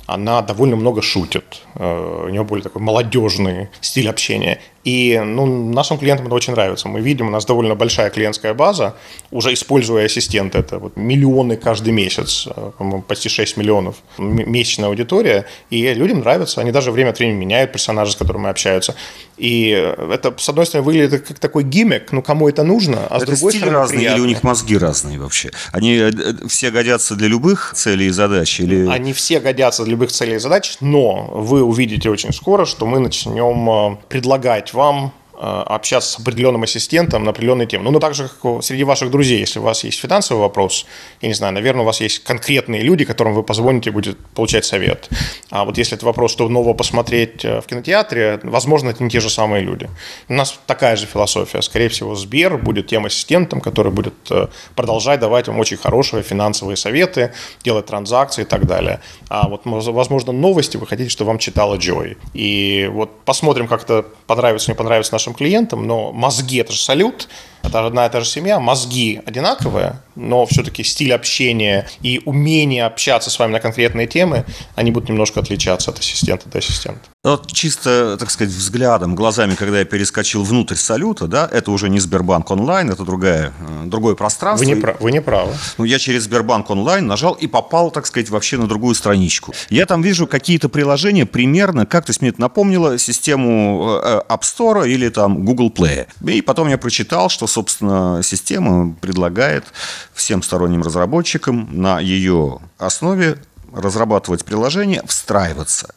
она 0.05 0.41
довольно 0.41 0.75
много 0.75 1.01
шутит. 1.01 1.61
Э, 1.75 2.25
у 2.27 2.29
нее 2.29 2.43
более 2.43 2.63
такой 2.63 2.81
молодежный 2.81 3.69
стиль 3.81 4.09
общения. 4.09 4.61
И 4.87 5.21
ну, 5.21 5.45
нашим 5.73 5.97
клиентам 5.97 6.27
это 6.27 6.35
очень 6.35 6.53
нравится. 6.53 6.87
Мы 6.87 7.01
видим, 7.01 7.27
у 7.27 7.29
нас 7.29 7.45
довольно 7.45 7.75
большая 7.75 8.09
клиентская 8.09 8.53
база, 8.53 8.95
уже 9.31 9.51
используя 9.51 10.05
ассистента. 10.05 10.59
Это 10.59 10.79
вот 10.79 10.95
миллионы 10.95 11.57
каждый 11.57 11.91
месяц, 11.91 12.47
э, 12.47 12.71
почти 13.05 13.27
6 13.27 13.57
миллионов 13.57 13.97
месячная 14.17 14.87
аудитория. 14.87 15.45
И 15.69 15.93
людям 15.93 16.19
нравится. 16.19 16.61
Они 16.61 16.71
даже 16.71 16.93
время 16.93 17.09
от 17.09 17.19
времени 17.19 17.37
меняют 17.37 17.73
персонажа, 17.73 18.13
с 18.13 18.15
которыми 18.15 18.49
общаются. 18.49 18.95
И 19.37 19.69
это, 19.69 20.33
с 20.37 20.47
одной 20.47 20.65
стороны, 20.65 20.85
выглядит 20.85 21.27
как 21.27 21.37
такой 21.37 21.63
гиммик, 21.63 22.13
ну, 22.13 22.21
кому 22.21 22.47
это 22.47 22.63
нужно, 22.63 23.07
а 23.09 23.17
это 23.17 23.25
с 23.25 23.39
другой 23.39 23.51
стиль 23.51 23.61
стороны, 23.61 23.79
разный 23.79 23.97
приятно. 23.97 24.17
или 24.17 24.25
у 24.25 24.27
них 24.27 24.43
мозги 24.43 24.77
разные 24.77 25.19
вообще? 25.19 25.51
Они 25.73 25.95
э, 25.95 26.11
все 26.47 26.71
годятся 26.71 27.15
для 27.15 27.27
любых 27.27 27.73
целей 27.75 28.07
и 28.07 28.09
задач? 28.09 28.59
Или... 28.59 28.87
Они 28.87 29.11
все 29.11 29.39
годятся 29.39 29.83
для 29.83 29.91
любых 29.91 30.11
целей 30.11 30.35
и 30.35 30.39
задач, 30.39 30.77
но 30.79 31.29
вы 31.33 31.61
увидите 31.61 32.09
очень 32.09 32.33
скоро, 32.33 32.65
что 32.65 32.87
мы 32.87 32.99
начнем 32.99 33.69
э, 33.69 33.97
предлагать 34.09 34.73
вам 34.77 35.11
общаться 35.39 36.13
с 36.13 36.19
определенным 36.19 36.63
ассистентом 36.63 37.23
на 37.23 37.31
определенные 37.31 37.67
темы. 37.67 37.85
Ну, 37.85 37.91
ну, 37.91 37.99
так 37.99 38.15
же, 38.15 38.27
как 38.27 38.63
среди 38.63 38.83
ваших 38.83 39.11
друзей, 39.11 39.39
если 39.39 39.59
у 39.59 39.63
вас 39.63 39.83
есть 39.83 39.99
финансовый 39.99 40.39
вопрос, 40.39 40.85
я 41.21 41.27
не 41.27 41.33
знаю, 41.33 41.53
наверное, 41.53 41.83
у 41.83 41.85
вас 41.85 42.01
есть 42.01 42.23
конкретные 42.23 42.81
люди, 42.81 43.05
которым 43.05 43.33
вы 43.33 43.43
позвоните, 43.43 43.91
будет 43.91 44.17
получать 44.35 44.65
совет. 44.65 45.09
А 45.49 45.65
вот 45.65 45.77
если 45.77 45.95
это 45.95 46.05
вопрос, 46.05 46.31
что 46.31 46.47
нового 46.49 46.73
посмотреть 46.73 47.45
э, 47.45 47.61
в 47.61 47.65
кинотеатре, 47.65 48.39
возможно, 48.43 48.89
это 48.89 49.03
не 49.03 49.09
те 49.09 49.19
же 49.19 49.29
самые 49.29 49.63
люди. 49.63 49.89
У 50.27 50.33
нас 50.33 50.59
такая 50.65 50.95
же 50.95 51.05
философия. 51.05 51.61
Скорее 51.61 51.89
всего, 51.89 52.15
Сбер 52.15 52.57
будет 52.57 52.87
тем 52.87 53.05
ассистентом, 53.05 53.61
который 53.61 53.91
будет 53.91 54.13
э, 54.29 54.47
продолжать 54.75 55.19
давать 55.19 55.47
вам 55.47 55.59
очень 55.59 55.77
хорошие 55.77 56.23
финансовые 56.23 56.77
советы, 56.77 57.33
делать 57.63 57.85
транзакции 57.85 58.41
и 58.41 58.45
так 58.45 58.65
далее. 58.65 59.01
А 59.29 59.47
вот, 59.47 59.61
возможно, 59.65 60.31
новости 60.31 60.77
вы 60.77 60.87
хотите, 60.87 61.09
чтобы 61.09 61.29
вам 61.29 61.39
читала 61.39 61.75
Джой. 61.75 62.17
И 62.33 62.89
вот 62.91 63.21
посмотрим, 63.25 63.67
как 63.67 63.83
это 63.83 64.05
понравится, 64.25 64.71
не 64.71 64.75
понравится 64.75 65.11
нашим 65.27 65.33
клиентам, 65.33 65.85
но 65.85 66.11
мозги– 66.13 66.57
это 66.59 66.71
же 66.71 66.79
салют, 66.79 67.27
это 67.63 67.85
одна 67.85 68.05
и 68.05 68.09
та 68.09 68.21
же 68.21 68.25
семья, 68.25 68.59
мозги 68.59 69.21
одинаковые, 69.25 70.01
но 70.15 70.45
все-таки 70.45 70.83
стиль 70.83 71.13
общения 71.13 71.87
и 72.01 72.21
умение 72.25 72.85
общаться 72.85 73.29
с 73.29 73.37
вами 73.37 73.51
на 73.51 73.59
конкретные 73.59 74.07
темы, 74.07 74.45
они 74.75 74.91
будут 74.91 75.09
немножко 75.09 75.41
отличаться 75.41 75.91
от 75.91 75.99
ассистента 75.99 76.47
до 76.49 76.59
ассистента. 76.59 77.01
Вот 77.23 77.51
чисто, 77.51 78.15
так 78.17 78.31
сказать, 78.31 78.53
взглядом, 78.53 79.15
глазами, 79.15 79.55
когда 79.55 79.79
я 79.79 79.85
перескочил 79.85 80.43
внутрь 80.43 80.75
салюта, 80.75 81.27
да, 81.27 81.49
это 81.51 81.71
уже 81.71 81.89
не 81.89 81.99
Сбербанк 81.99 82.49
онлайн, 82.51 82.89
это 82.89 83.03
другая, 83.03 83.51
э, 83.59 83.83
другое 83.85 84.15
пространство. 84.15 84.65
Вы 84.65 84.73
не, 84.73 84.79
прав, 84.79 85.01
вы 85.01 85.11
не 85.11 85.21
правы. 85.21 85.53
Ну, 85.77 85.83
я 85.83 85.99
через 85.99 86.23
Сбербанк 86.23 86.69
онлайн 86.69 87.05
нажал 87.05 87.33
и 87.33 87.47
попал, 87.47 87.91
так 87.91 88.05
сказать, 88.05 88.29
вообще 88.29 88.57
на 88.57 88.67
другую 88.67 88.95
страничку. 88.95 89.53
Я 89.69 89.85
там 89.85 90.01
вижу 90.01 90.25
какие-то 90.25 90.69
приложения 90.69 91.25
примерно, 91.25 91.85
как 91.85 92.05
то 92.05 92.13
мне 92.21 92.29
это 92.29 92.39
напомнило, 92.39 92.97
систему 92.97 93.99
э, 94.01 94.21
App 94.29 94.41
Store 94.41 94.87
или 94.87 95.09
там 95.17 95.43
Google 95.43 95.71
Play. 95.71 96.05
И 96.31 96.43
потом 96.43 96.67
я 96.67 96.77
прочитал, 96.77 97.29
что, 97.29 97.47
собственно, 97.47 98.21
система 98.21 98.93
предлагает 99.01 99.65
всем 100.13 100.43
сторонним 100.43 100.83
разработчикам 100.83 101.67
на 101.71 101.99
ее 101.99 102.59
основе 102.77 103.39
разрабатывать 103.73 104.45
приложение, 104.45 105.01
встраиваться. 105.07 105.95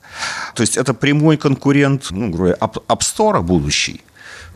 То 0.54 0.62
есть 0.62 0.78
это 0.78 0.94
прямой 0.94 1.36
конкурент, 1.36 2.06
ну, 2.10 2.30
говоря, 2.30 2.54
App 2.54 3.00
Store 3.00 3.42
будущий 3.42 4.00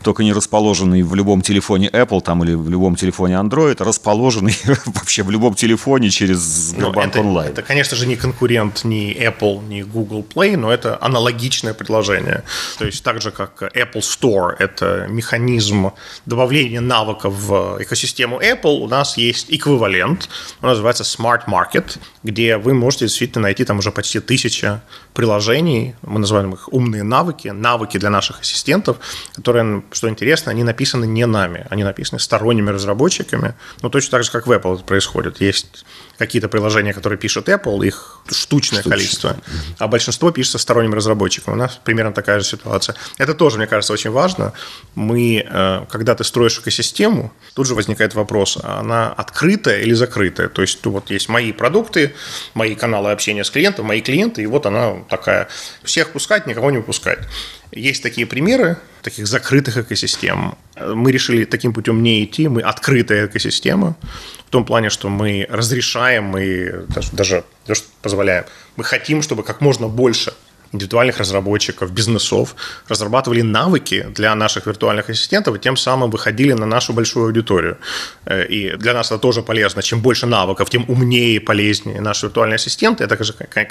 только 0.03 0.23
не 0.23 0.33
расположенный 0.33 1.01
в 1.01 1.15
любом 1.15 1.41
телефоне 1.41 1.89
Apple 1.89 2.21
там, 2.21 2.43
или 2.43 2.53
в 2.53 2.69
любом 2.69 2.95
телефоне 2.95 3.35
Android, 3.35 3.75
а 3.79 3.83
расположенный 3.83 4.55
вообще 4.85 5.23
в 5.23 5.31
любом 5.31 5.55
телефоне 5.55 6.09
через 6.09 6.37
Сбербанк 6.39 7.13
это, 7.13 7.21
онлайн. 7.21 7.51
Это, 7.51 7.61
конечно 7.61 7.97
же, 7.97 8.05
не 8.05 8.15
конкурент 8.15 8.83
ни 8.83 9.15
Apple, 9.15 9.67
ни 9.67 9.81
Google 9.81 10.23
Play, 10.23 10.57
но 10.57 10.71
это 10.71 10.97
аналогичное 11.01 11.73
предложение. 11.73 12.43
То 12.77 12.85
есть 12.85 13.03
так 13.03 13.21
же, 13.21 13.31
как 13.31 13.63
Apple 13.75 14.01
Store– 14.01 14.55
это 14.59 15.07
механизм 15.09 15.91
добавления 16.25 16.81
навыков 16.81 17.33
в 17.33 17.77
экосистему 17.79 18.39
Apple, 18.39 18.81
у 18.81 18.87
нас 18.87 19.17
есть 19.17 19.47
эквивалент, 19.49 20.29
он 20.61 20.69
называется 20.69 21.03
Smart 21.03 21.45
Market, 21.47 21.97
где 22.23 22.57
вы 22.57 22.73
можете 22.73 23.05
действительно 23.05 23.43
найти 23.43 23.65
там 23.65 23.79
уже 23.79 23.91
почти 23.91 24.19
тысяча 24.19 24.81
приложений, 25.13 25.95
мы 26.01 26.19
называем 26.19 26.53
их 26.53 26.71
умные 26.71 27.03
навыки, 27.03 27.47
навыки 27.47 27.97
для 27.97 28.09
наших 28.09 28.41
ассистентов, 28.41 28.97
которые 29.33 29.81
что 29.95 30.09
интересно, 30.09 30.51
они 30.51 30.63
написаны 30.63 31.05
не 31.05 31.25
нами, 31.25 31.65
они 31.69 31.83
написаны 31.83 32.19
сторонними 32.19 32.69
разработчиками. 32.69 33.55
Ну, 33.81 33.89
точно 33.89 34.11
так 34.11 34.23
же, 34.25 34.31
как 34.31 34.45
в 34.45 34.51
Apple 34.51 34.75
это 34.75 34.83
происходит. 34.83 35.39
Есть 35.39 35.85
какие-то 36.17 36.49
приложения, 36.49 36.93
которые 36.93 37.17
пишет 37.17 37.47
Apple, 37.47 37.85
их 37.85 38.19
штучное 38.29 38.81
Штучно. 38.81 38.91
количество, 38.91 39.37
а 39.79 39.87
большинство 39.87 40.31
пишется 40.31 40.57
сторонними 40.57 40.95
разработчиками. 40.95 41.55
У 41.55 41.57
нас 41.57 41.79
примерно 41.83 42.13
такая 42.13 42.39
же 42.39 42.45
ситуация. 42.45 42.95
Это 43.17 43.33
тоже, 43.33 43.57
мне 43.57 43.67
кажется, 43.67 43.93
очень 43.93 44.11
важно. 44.11 44.53
Мы, 44.95 45.45
э, 45.47 45.85
когда 45.89 46.15
ты 46.15 46.23
строишь 46.23 46.59
экосистему, 46.59 47.31
тут 47.53 47.67
же 47.67 47.75
возникает 47.75 48.15
вопрос, 48.15 48.57
она 48.61 49.13
открытая 49.13 49.81
или 49.81 49.93
закрытая? 49.93 50.49
То 50.49 50.61
есть, 50.61 50.85
вот 50.85 51.09
есть 51.09 51.29
мои 51.29 51.51
продукты, 51.51 52.15
мои 52.53 52.75
каналы 52.75 53.11
общения 53.11 53.43
с 53.43 53.49
клиентом, 53.49 53.85
мои 53.85 54.01
клиенты, 54.01 54.43
и 54.43 54.45
вот 54.45 54.65
она 54.65 55.03
такая. 55.09 55.47
Всех 55.83 56.11
пускать, 56.11 56.47
никого 56.47 56.71
не 56.71 56.77
выпускать. 56.77 57.19
Есть 57.71 58.03
такие 58.03 58.27
примеры 58.27 58.77
таких 59.01 59.27
закрытых 59.27 59.77
экосистем. 59.77 60.57
Мы 60.75 61.11
решили 61.11 61.45
таким 61.45 61.73
путем 61.73 62.01
не 62.01 62.23
идти, 62.23 62.47
мы 62.47 62.61
открытая 62.61 63.27
экосистема, 63.27 63.95
в 64.47 64.49
том 64.49 64.65
плане, 64.65 64.89
что 64.89 65.09
мы 65.09 65.45
разрешаем, 65.49 66.25
мы 66.25 66.85
даже, 66.89 67.43
даже, 67.67 67.83
позволяем. 68.01 68.45
Мы 68.77 68.83
хотим, 68.83 69.21
чтобы 69.21 69.43
как 69.43 69.61
можно 69.61 69.87
больше 69.87 70.33
индивидуальных 70.75 71.19
разработчиков, 71.19 71.91
бизнесов 71.91 72.55
разрабатывали 72.87 73.41
навыки 73.41 74.07
для 74.15 74.35
наших 74.35 74.67
виртуальных 74.67 75.09
ассистентов 75.09 75.55
и 75.55 75.59
тем 75.59 75.77
самым 75.77 76.09
выходили 76.11 76.53
на 76.53 76.65
нашу 76.65 76.93
большую 76.93 77.25
аудиторию. 77.25 77.77
Э, 78.25 78.45
и 78.45 78.75
для 78.77 78.93
нас 78.93 79.07
это 79.07 79.19
тоже 79.19 79.41
полезно. 79.41 79.81
Чем 79.81 80.01
больше 80.01 80.25
навыков, 80.25 80.69
тем 80.69 80.85
умнее 80.87 81.35
и 81.35 81.39
полезнее 81.39 82.01
наш 82.01 82.23
виртуальный 82.23 82.55
ассистент. 82.55 83.01
Это, 83.01 83.17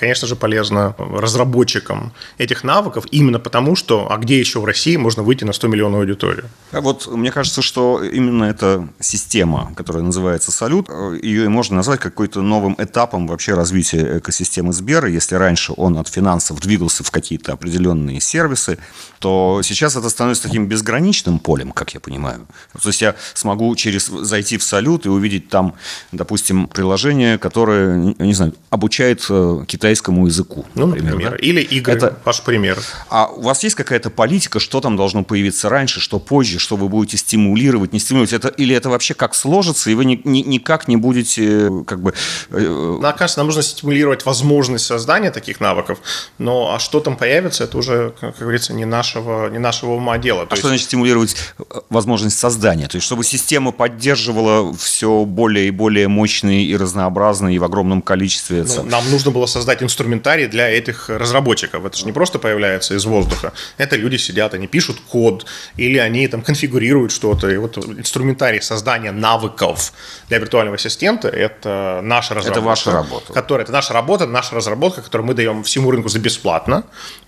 конечно 0.01 0.29
же, 0.29 0.37
полезно 0.37 0.95
разработчикам 0.99 2.13
этих 2.39 2.65
навыков 2.65 3.05
именно 3.11 3.39
потому, 3.39 3.77
что 3.77 4.11
а 4.11 4.17
где 4.19 4.39
еще 4.39 4.61
в 4.61 4.65
России 4.65 4.97
можно 4.97 5.23
выйти 5.23 5.45
на 5.45 5.53
100 5.53 5.69
миллионов 5.69 6.01
аудиторию? 6.01 6.45
А 6.73 6.81
вот 6.81 7.07
мне 7.07 7.31
кажется, 7.31 7.63
что 7.63 8.03
именно 8.03 8.45
эта 8.45 8.89
система, 9.01 9.73
которая 9.77 10.03
называется 10.03 10.53
«Салют», 10.53 10.89
ее 11.23 11.49
можно 11.49 11.77
назвать 11.77 12.01
какой-то 12.01 12.43
новым 12.43 12.75
этапом 12.79 13.27
вообще 13.27 13.55
развития 13.55 14.19
экосистемы 14.19 14.73
Сбера. 14.73 15.09
Если 15.09 15.35
раньше 15.35 15.73
он 15.77 15.99
от 15.99 16.09
финансов 16.09 16.61
двигался 16.61 16.94
в 17.03 17.11
какие-то 17.11 17.53
определенные 17.53 18.21
сервисы, 18.21 18.79
то 19.19 19.61
сейчас 19.65 19.97
это 19.97 20.11
становится 20.11 20.45
таким 20.45 20.67
безграничным 20.67 21.39
полем, 21.39 21.73
как 21.73 21.95
я 21.95 22.01
понимаю. 22.01 22.47
То 22.81 22.89
есть 22.89 23.01
я 23.01 23.17
смогу 23.33 23.75
через 23.75 24.07
зайти 24.07 24.59
в 24.59 24.63
салют 24.63 25.07
и 25.07 25.09
увидеть 25.09 25.49
там, 25.49 25.75
допустим, 26.13 26.69
приложение, 26.69 27.39
которое, 27.39 28.15
не 28.19 28.35
знаю, 28.35 28.55
обучает 28.71 29.25
э, 29.31 29.65
китайскому 29.67 30.27
языку. 30.27 30.67
Ну, 30.75 30.87
например. 30.87 31.13
например 31.13 31.31
да? 31.33 31.37
Или 31.39 31.63
игры, 31.63 31.95
это... 31.95 32.19
ваш 32.25 32.43
пример. 32.43 32.79
А 33.09 33.27
у 33.27 33.43
вас 33.43 33.65
есть 33.65 33.77
какая-то 33.77 34.11
политика, 34.11 34.61
что 34.61 34.81
там 34.81 34.97
должно 34.97 35.25
появиться 35.25 35.69
раньше, 35.69 36.01
что 36.01 36.19
позже, 36.19 36.59
что 36.59 36.77
вы 36.77 36.89
будете 36.89 37.17
стимулировать, 37.17 37.93
не 37.93 37.99
стимулировать? 37.99 38.33
Это, 38.33 38.49
или 38.49 38.75
это 38.75 38.91
вообще 38.91 39.15
как 39.15 39.35
сложится, 39.35 39.91
и 39.91 39.95
вы 39.95 40.05
ни, 40.05 40.21
ни, 40.25 40.41
никак 40.41 40.89
не 40.89 40.97
будете 40.97 41.69
э, 41.69 41.85
как 41.87 42.01
бы... 42.03 42.15
Э, 42.51 42.97
Мне 43.01 43.13
кажется, 43.13 43.41
нам 43.41 43.47
нужно 43.47 43.63
стимулировать 43.63 44.27
возможность 44.27 44.85
создания 44.85 45.31
таких 45.31 45.61
навыков, 45.61 45.99
но 46.39 46.75
а 46.75 46.79
что 46.85 47.01
там 47.01 47.17
появится, 47.17 47.65
это 47.65 47.79
уже, 47.79 48.15
как 48.21 48.39
говорится, 48.39 48.73
не 48.73 48.85
нашего, 48.85 49.49
не 49.49 49.59
нашего 49.59 49.93
ума 49.93 50.19
дело. 50.19 50.43
А 50.43 50.47
То 50.47 50.57
что 50.57 50.69
есть... 50.69 50.69
значит 50.69 50.87
стимулировать 50.87 51.37
э, 51.59 51.63
возможность 51.91 52.39
создания? 52.39 52.87
То 52.87 52.97
есть, 52.97 53.07
чтобы 53.07 53.25
система 53.25 53.73
поддерживала 53.73 54.75
все 54.77 55.25
более 55.25 55.69
и 55.69 55.71
более 55.71 56.09
мощные 56.09 56.65
и 56.65 56.77
разнообразные 56.77 57.57
и 57.57 57.59
в 57.59 57.65
огромном 57.65 58.03
количестве. 58.03 58.65
Ну, 58.77 58.85
нам 58.85 59.11
нужно 59.11 59.31
было 59.31 59.47
создать 59.47 59.83
инструментарий 59.83 60.47
для 60.47 60.69
этих 60.69 61.09
разработчиков. 61.09 61.85
Это 61.85 61.97
же 61.97 62.05
не 62.07 62.13
просто 62.13 62.39
появляется 62.39 62.95
из 62.95 63.05
воздуха. 63.05 63.53
Это 63.79 63.97
люди 63.97 64.17
сидят, 64.17 64.55
они 64.55 64.67
пишут 64.67 64.99
код, 65.09 65.47
или 65.77 65.99
они 65.99 66.29
там 66.29 66.43
конфигурируют 66.43 67.13
что-то. 67.13 67.49
И 67.49 67.57
вот 67.57 67.79
инструментарий 67.79 68.61
создания 68.61 69.13
навыков 69.13 69.93
для 70.29 70.39
виртуального 70.39 70.77
ассистента– 70.77 71.29
это 71.29 72.01
наша 72.03 72.35
разработка. 72.35 72.61
Это 72.61 72.67
ваша 72.67 72.93
работа. 72.93 73.33
Которая, 73.33 73.65
это 73.65 73.73
наша 73.73 73.93
работа, 73.95 74.27
наша 74.27 74.55
разработка, 74.55 75.03
которую 75.03 75.29
мы 75.29 75.35
даем 75.35 75.63
всему 75.63 75.91
рынку 75.91 76.09
за 76.09 76.19
бесплатно. 76.19 76.64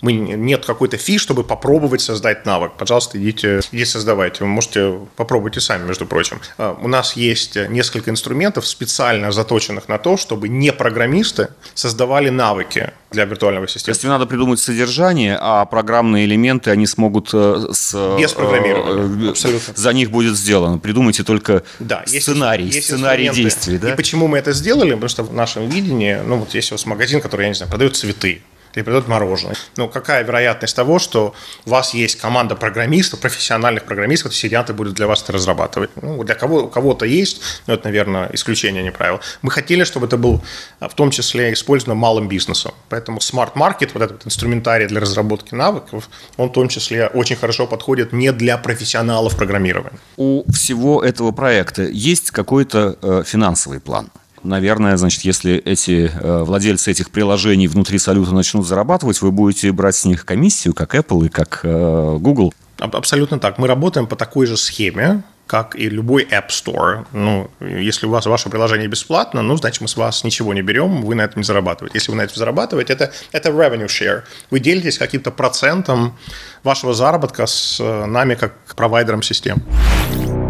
Мы, 0.01 0.13
нет 0.13 0.65
какой-то 0.65 0.97
фи, 0.97 1.17
чтобы 1.17 1.43
попробовать 1.43 2.01
создать 2.01 2.45
навык. 2.45 2.73
Пожалуйста, 2.77 3.17
идите, 3.17 3.61
идите 3.71 3.85
создавайте. 3.85 4.43
Вы 4.43 4.47
можете 4.47 4.99
попробовать 5.15 5.57
и 5.57 5.59
сами, 5.59 5.85
между 5.87 6.05
прочим. 6.05 6.39
А, 6.57 6.77
у 6.81 6.87
нас 6.87 7.13
есть 7.13 7.55
несколько 7.55 8.11
инструментов, 8.11 8.67
специально 8.67 9.31
заточенных 9.31 9.87
на 9.87 9.97
то, 9.97 10.17
чтобы 10.17 10.49
не 10.49 10.71
программисты 10.71 11.49
создавали 11.73 12.29
навыки 12.29 12.91
для 13.11 13.25
виртуального 13.25 13.65
ассистента. 13.65 13.85
То 13.85 13.91
есть 13.91 14.03
надо 14.03 14.25
придумать 14.25 14.59
содержание, 14.59 15.37
а 15.39 15.65
программные 15.65 16.25
элементы 16.25 16.71
они 16.71 16.85
смогут 16.85 17.29
э, 17.33 17.67
с... 17.71 18.17
Без 18.17 18.33
программирования, 18.33 19.27
э, 19.27 19.29
абсолютно. 19.31 19.73
За 19.75 19.93
них 19.93 20.11
будет 20.11 20.35
сделано. 20.35 20.77
Придумайте 20.77 21.23
только 21.23 21.63
да, 21.79 22.03
сценарий, 22.05 22.65
есть, 22.65 22.87
сценарий 22.87 23.29
действий. 23.29 23.77
Да? 23.77 23.93
И 23.93 23.95
почему 23.95 24.27
мы 24.27 24.37
это 24.37 24.51
сделали? 24.51 24.91
Потому 24.91 25.09
что 25.09 25.23
в 25.23 25.33
нашем 25.33 25.69
видении, 25.69 26.19
ну 26.25 26.37
вот 26.37 26.53
есть 26.53 26.71
у 26.71 26.75
вас 26.75 26.85
магазин, 26.85 27.21
который, 27.21 27.43
я 27.43 27.49
не 27.49 27.55
знаю, 27.55 27.69
продает 27.69 27.95
цветы 27.95 28.41
или 28.75 28.83
придет 28.83 29.07
мороженое. 29.07 29.55
Ну, 29.77 29.87
какая 29.87 30.23
вероятность 30.23 30.75
того, 30.75 30.99
что 30.99 31.33
у 31.65 31.69
вас 31.69 31.93
есть 31.93 32.19
команда 32.19 32.55
программистов, 32.55 33.19
профессиональных 33.19 33.83
программистов, 33.83 34.31
которые 34.31 34.41
сидят 34.41 34.69
и 34.69 34.73
будут 34.73 34.93
для 34.93 35.07
вас 35.07 35.23
это 35.23 35.33
разрабатывать? 35.33 35.89
Ну, 36.01 36.23
для 36.23 36.35
кого, 36.35 36.63
у 36.63 36.67
кого-то 36.67 37.05
есть, 37.05 37.41
но 37.67 37.73
это, 37.73 37.85
наверное, 37.85 38.29
исключение, 38.33 38.83
не 38.83 38.91
правило. 38.91 39.19
Мы 39.41 39.51
хотели, 39.51 39.83
чтобы 39.83 40.07
это 40.07 40.17
был 40.17 40.41
в 40.79 40.93
том 40.93 41.11
числе 41.11 41.53
использовано 41.53 41.95
малым 41.95 42.27
бизнесом. 42.27 42.73
Поэтому 42.89 43.19
Smart 43.19 43.53
Market, 43.53 43.91
вот 43.93 44.03
этот 44.03 44.25
инструментарий 44.25 44.87
для 44.87 44.99
разработки 44.99 45.55
навыков, 45.55 46.09
он 46.37 46.49
в 46.49 46.53
том 46.53 46.67
числе 46.69 47.07
очень 47.07 47.35
хорошо 47.35 47.67
подходит 47.67 48.13
не 48.13 48.31
для 48.31 48.57
профессионалов 48.57 49.35
программирования. 49.35 49.99
У 50.17 50.43
всего 50.51 51.03
этого 51.03 51.31
проекта 51.31 51.83
есть 51.83 52.31
какой-то 52.31 52.97
э, 53.01 53.23
финансовый 53.25 53.79
план? 53.79 54.09
Наверное, 54.43 54.97
значит, 54.97 55.21
если 55.21 55.55
эти 55.55 56.11
э, 56.13 56.43
владельцы 56.43 56.91
этих 56.91 57.09
приложений 57.09 57.67
внутри 57.67 57.97
салюта 57.99 58.33
начнут 58.33 58.67
зарабатывать, 58.67 59.21
вы 59.21 59.31
будете 59.31 59.71
брать 59.71 59.95
с 59.95 60.05
них 60.05 60.25
комиссию, 60.25 60.73
как 60.73 60.95
Apple 60.95 61.25
и 61.25 61.29
как 61.29 61.61
э, 61.63 62.17
Google. 62.19 62.53
Абсолютно 62.79 63.39
так. 63.39 63.57
Мы 63.57 63.67
работаем 63.67 64.05
по 64.07 64.15
такой 64.15 64.45
же 64.45 64.55
схеме, 64.55 65.23
как 65.47 65.75
и 65.75 65.89
любой 65.89 66.23
App 66.25 66.49
Store. 66.49 67.05
Ну, 67.13 67.49
если 67.59 68.05
у 68.05 68.09
вас 68.09 68.25
ваше 68.25 68.49
приложение 68.49 68.87
бесплатно, 68.87 69.41
ну, 69.41 69.55
значит, 69.57 69.81
мы 69.81 69.87
с 69.87 69.95
вас 69.95 70.23
ничего 70.23 70.53
не 70.53 70.61
берем, 70.61 71.01
вы 71.01 71.15
на 71.15 71.21
этом 71.21 71.39
не 71.39 71.43
зарабатываете. 71.43 71.97
Если 71.97 72.11
вы 72.11 72.17
на 72.17 72.21
этом 72.21 72.35
зарабатываете, 72.35 72.93
это, 72.93 73.11
это 73.31 73.49
revenue 73.49 73.87
share. 73.87 74.23
Вы 74.51 74.59
делитесь 74.59 74.97
каким-то 74.97 75.31
процентом 75.31 76.17
вашего 76.63 76.93
заработка 76.93 77.47
с 77.47 77.79
э, 77.79 78.05
нами, 78.05 78.35
как 78.35 78.53
провайдером 78.75 79.23
систем. 79.23 79.63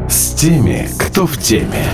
С 0.10 0.34
теми, 0.34 0.89
кто 1.00 1.28
в 1.28 1.38
теме. 1.38 1.86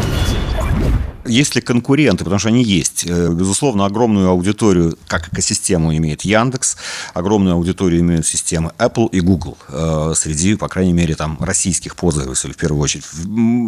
Есть 1.25 1.55
ли 1.55 1.61
конкуренты, 1.61 2.23
потому 2.23 2.39
что 2.39 2.49
они 2.49 2.63
есть. 2.63 3.05
Э, 3.07 3.29
безусловно, 3.29 3.85
огромную 3.85 4.29
аудиторию, 4.29 4.97
как 5.07 5.31
экосистему 5.31 5.95
имеет 5.95 6.23
Яндекс, 6.23 6.77
огромную 7.13 7.55
аудиторию 7.55 8.01
имеют 8.01 8.27
системы 8.27 8.73
Apple 8.77 9.09
и 9.09 9.21
Google 9.21 9.57
э, 9.69 10.13
среди, 10.15 10.55
по 10.55 10.67
крайней 10.67 10.93
мере, 10.93 11.15
там 11.15 11.37
российских 11.39 11.95
пользователей 11.95 12.53
в 12.53 12.57
первую 12.57 12.81
очередь. 12.81 13.05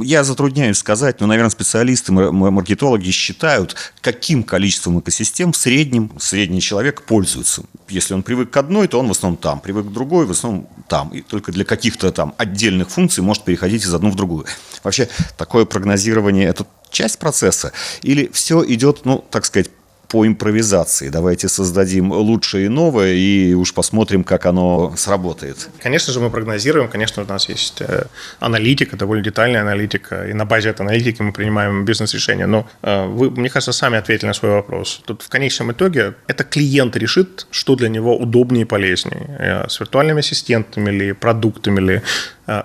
Я 0.04 0.24
затрудняюсь 0.24 0.78
сказать, 0.78 1.22
но, 1.22 1.28
наверное, 1.28 1.50
специалисты, 1.50 2.12
маркетологи 2.12 3.10
считают, 3.12 3.76
каким 4.02 4.44
количеством 4.44 5.00
экосистем 5.00 5.54
в 5.54 5.58
среднем 5.58 6.12
средний 6.20 6.62
человек 6.62 7.04
пользуется. 7.04 7.63
Если 7.88 8.13
он 8.13 8.24
привык 8.24 8.50
к 8.50 8.58
одной, 8.58 8.88
то 8.88 9.00
он 9.00 9.08
в 9.08 9.12
основном 9.12 9.38
там, 9.38 9.60
привык 9.60 9.88
к 9.88 9.91
другой, 9.91 10.26
в 10.26 10.32
основном 10.32 10.68
там. 10.88 11.10
И 11.10 11.22
только 11.22 11.52
для 11.52 11.63
каких-то 11.63 12.12
там 12.12 12.34
отдельных 12.38 12.89
функций 12.89 13.24
может 13.24 13.44
переходить 13.44 13.84
из 13.84 13.94
одной 13.94 14.12
в 14.12 14.15
другую. 14.15 14.46
Вообще, 14.84 15.08
такое 15.38 15.65
прогнозирование– 15.65 16.46
это 16.50 16.65
часть 16.95 17.19
процесса? 17.19 17.71
Или 18.01 18.29
все 18.34 18.63
идет, 18.65 19.01
ну, 19.05 19.23
так 19.29 19.45
сказать, 19.45 19.69
по 20.08 20.25
импровизации. 20.25 21.10
Давайте 21.10 21.49
создадим 21.49 22.12
лучшее 22.12 22.65
и 22.65 22.69
новое, 22.69 23.13
и 23.13 23.53
уж 23.53 23.73
посмотрим, 23.73 24.23
как 24.23 24.45
оно 24.45 24.93
сработает. 24.95 25.69
Конечно 25.84 26.13
же, 26.13 26.19
мы 26.19 26.29
прогнозируем. 26.29 26.88
Конечно, 26.89 27.23
у 27.23 27.25
нас 27.25 27.49
есть 27.49 27.81
э, 27.81 28.05
аналитика, 28.39 28.95
довольно 28.97 29.23
детальная 29.23 29.62
аналитика, 29.62 30.25
и 30.27 30.34
на 30.34 30.45
базе 30.45 30.69
этой 30.69 30.81
аналитики 30.81 31.21
мы 31.21 31.31
принимаем 31.31 31.86
бизнес-решения. 31.86 32.47
Но 32.47 32.67
э, 32.81 33.05
вы, 33.08 33.29
мне 33.29 33.49
кажется, 33.49 33.73
сами 33.73 33.97
ответили 33.97 34.27
на 34.27 34.34
свой 34.34 34.51
вопрос. 34.51 35.01
Тут 35.05 35.21
в 35.21 35.29
конечном 35.29 35.71
итоге 35.71 36.13
это 36.27 36.43
клиент 36.43 36.95
решит, 36.95 37.47
что 37.51 37.75
для 37.75 37.89
него 37.89 38.17
удобнее 38.17 38.62
и 38.62 38.65
полезнее. 38.65 39.36
Э, 39.39 39.67
с 39.67 39.79
виртуальными 39.79 40.19
ассистентами 40.19 40.91
или 40.91 41.12
продуктами, 41.12 41.81
или 41.81 42.03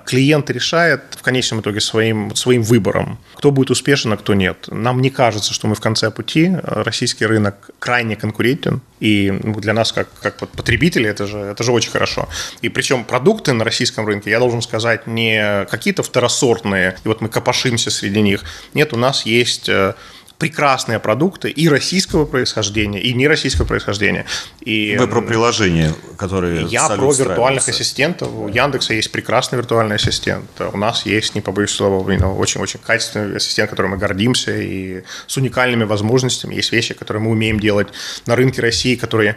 клиент 0.04 0.50
решает 0.50 1.02
в 1.12 1.22
конечном 1.22 1.60
итоге 1.60 1.80
своим, 1.80 2.34
своим 2.36 2.62
выбором, 2.62 3.18
кто 3.34 3.50
будет 3.50 3.70
успешен, 3.70 4.12
а 4.12 4.16
кто 4.16 4.34
нет. 4.34 4.68
Нам 4.70 5.00
не 5.00 5.10
кажется, 5.10 5.54
что 5.54 5.66
мы 5.68 5.74
в 5.74 5.80
конце 5.80 6.10
пути. 6.10 6.52
Российский 6.62 7.26
рынок 7.26 7.70
крайне 7.78 8.16
конкурентен, 8.16 8.82
и 9.00 9.30
ну, 9.30 9.58
для 9.60 9.72
нас, 9.72 9.92
как, 9.92 10.08
как 10.20 10.36
потребители, 10.36 11.08
это 11.08 11.26
же, 11.26 11.38
это 11.38 11.64
же 11.64 11.72
очень 11.72 11.90
хорошо. 11.90 12.28
И 12.60 12.68
причем 12.68 13.04
продукты 13.04 13.52
на 13.54 13.64
российском 13.64 14.06
рынке, 14.06 14.30
я 14.30 14.38
должен 14.38 14.60
сказать, 14.60 15.06
не 15.06 15.64
какие-то 15.70 16.02
второсортные, 16.02 16.96
и 17.02 17.08
вот 17.08 17.22
мы 17.22 17.28
копошимся 17.28 17.90
среди 17.90 18.20
них. 18.20 18.44
Нет, 18.74 18.92
у 18.92 18.96
нас 18.96 19.24
есть 19.24 19.68
э, 19.68 19.94
прекрасные 20.40 20.98
продукты 20.98 21.50
и 21.50 21.68
российского 21.68 22.24
происхождения, 22.24 23.00
и 23.00 23.12
нероссийского 23.12 23.66
происхождения. 23.66 24.24
И, 24.62 24.96
Вы 24.98 25.06
про 25.06 25.20
приложения, 25.20 25.92
которые 26.16 26.62
Я 26.64 26.88
про 26.88 27.12
виртуальных 27.12 27.68
ассистентов. 27.68 28.30
У 28.34 28.48
Яндекса 28.48 28.94
есть 28.94 29.12
прекрасный 29.12 29.58
виртуальный 29.58 29.96
ассистент. 29.96 30.46
У 30.58 30.76
нас 30.78 31.04
есть, 31.04 31.34
не 31.34 31.42
побоюсь 31.42 31.70
слова, 31.70 32.00
очень-очень 32.00 32.80
качественный 32.84 33.36
ассистент, 33.36 33.68
которым 33.68 33.92
мы 33.92 33.98
гордимся, 33.98 34.56
и 34.56 35.02
с 35.26 35.36
уникальными 35.36 35.84
возможностями. 35.84 36.54
Есть 36.54 36.72
вещи, 36.72 36.94
которые 36.94 37.22
мы 37.22 37.30
умеем 37.30 37.60
делать 37.60 37.88
на 38.24 38.34
рынке 38.34 38.62
России, 38.62 38.96
которые 38.96 39.36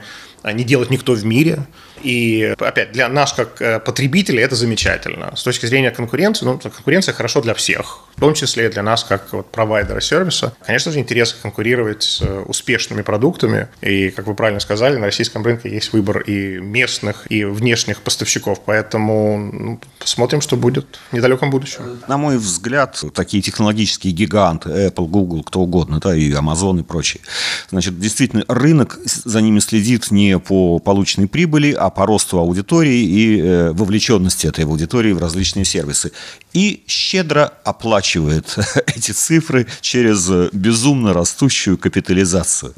не 0.52 0.64
делает 0.64 0.90
никто 0.90 1.14
в 1.14 1.26
мире. 1.26 1.66
И 2.02 2.54
опять, 2.60 2.92
для 2.92 3.08
нас, 3.08 3.32
как 3.32 3.62
э, 3.62 3.80
потребителей, 3.80 4.44
это 4.44 4.56
замечательно. 4.56 5.34
С 5.36 5.44
точки 5.44 5.66
зрения 5.66 5.90
конкуренции, 5.90 6.46
ну, 6.46 6.60
конкуренция 6.60 7.14
хорошо 7.14 7.42
для 7.42 7.54
всех, 7.54 8.00
в 8.16 8.20
том 8.20 8.34
числе 8.34 8.66
и 8.66 8.70
для 8.70 8.84
нас, 8.84 9.06
как 9.06 9.32
вот, 9.32 9.50
провайдера 9.52 10.02
сервиса. 10.02 10.54
Конечно 10.66 10.92
же, 10.92 11.00
интересно 11.00 11.40
конкурировать 11.42 12.04
с 12.04 12.22
э, 12.22 12.40
успешными 12.42 13.04
продуктами. 13.04 13.70
И, 13.82 14.10
как 14.10 14.28
вы 14.28 14.36
правильно 14.36 14.60
сказали, 14.60 14.98
на 14.98 15.06
российском 15.06 15.44
рынке 15.44 15.70
есть 15.70 15.94
выбор 15.94 16.20
и 16.20 16.60
местных, 16.60 17.32
и 17.32 17.46
внешних 17.46 18.02
поставщиков. 18.02 18.60
Поэтому 18.66 19.38
ну, 19.38 19.80
посмотрим, 19.98 20.42
что 20.42 20.58
будет 20.58 21.00
в 21.10 21.16
недалеком 21.16 21.52
будущем. 21.52 22.02
На 22.10 22.18
мой 22.18 22.38
взгляд, 22.38 23.02
такие 23.14 23.42
технологические 23.42 24.12
гиганты, 24.12 24.70
Apple, 24.70 25.08
Google, 25.08 25.44
кто 25.44 25.62
угодно, 25.62 26.00
да, 26.02 26.14
и 26.14 26.32
Amazon 26.34 26.82
и 26.82 26.84
прочие, 26.84 27.22
значит, 27.70 27.98
действительно, 27.98 28.44
рынок 28.50 29.00
за 29.06 29.42
ними 29.42 29.60
следит 29.60 30.12
не 30.12 30.33
по 30.40 30.80
полученной 30.80 31.28
прибыли, 31.28 31.72
а 31.72 31.90
по 31.90 32.06
росту 32.06 32.38
аудитории 32.40 33.02
и 33.04 33.42
э, 33.42 33.72
вовлеченности 33.72 34.48
этой 34.48 34.66
аудитории 34.66 35.14
в 35.14 35.20
различные 35.20 35.66
сервисы. 35.66 36.12
И 36.54 36.84
щедро 36.88 37.54
оплачивает 37.64 38.56
эти 38.88 39.12
цифры 39.12 39.68
через 39.82 40.30
безумно 40.52 41.14
растущую 41.14 41.78
капитализацию. 41.78 42.74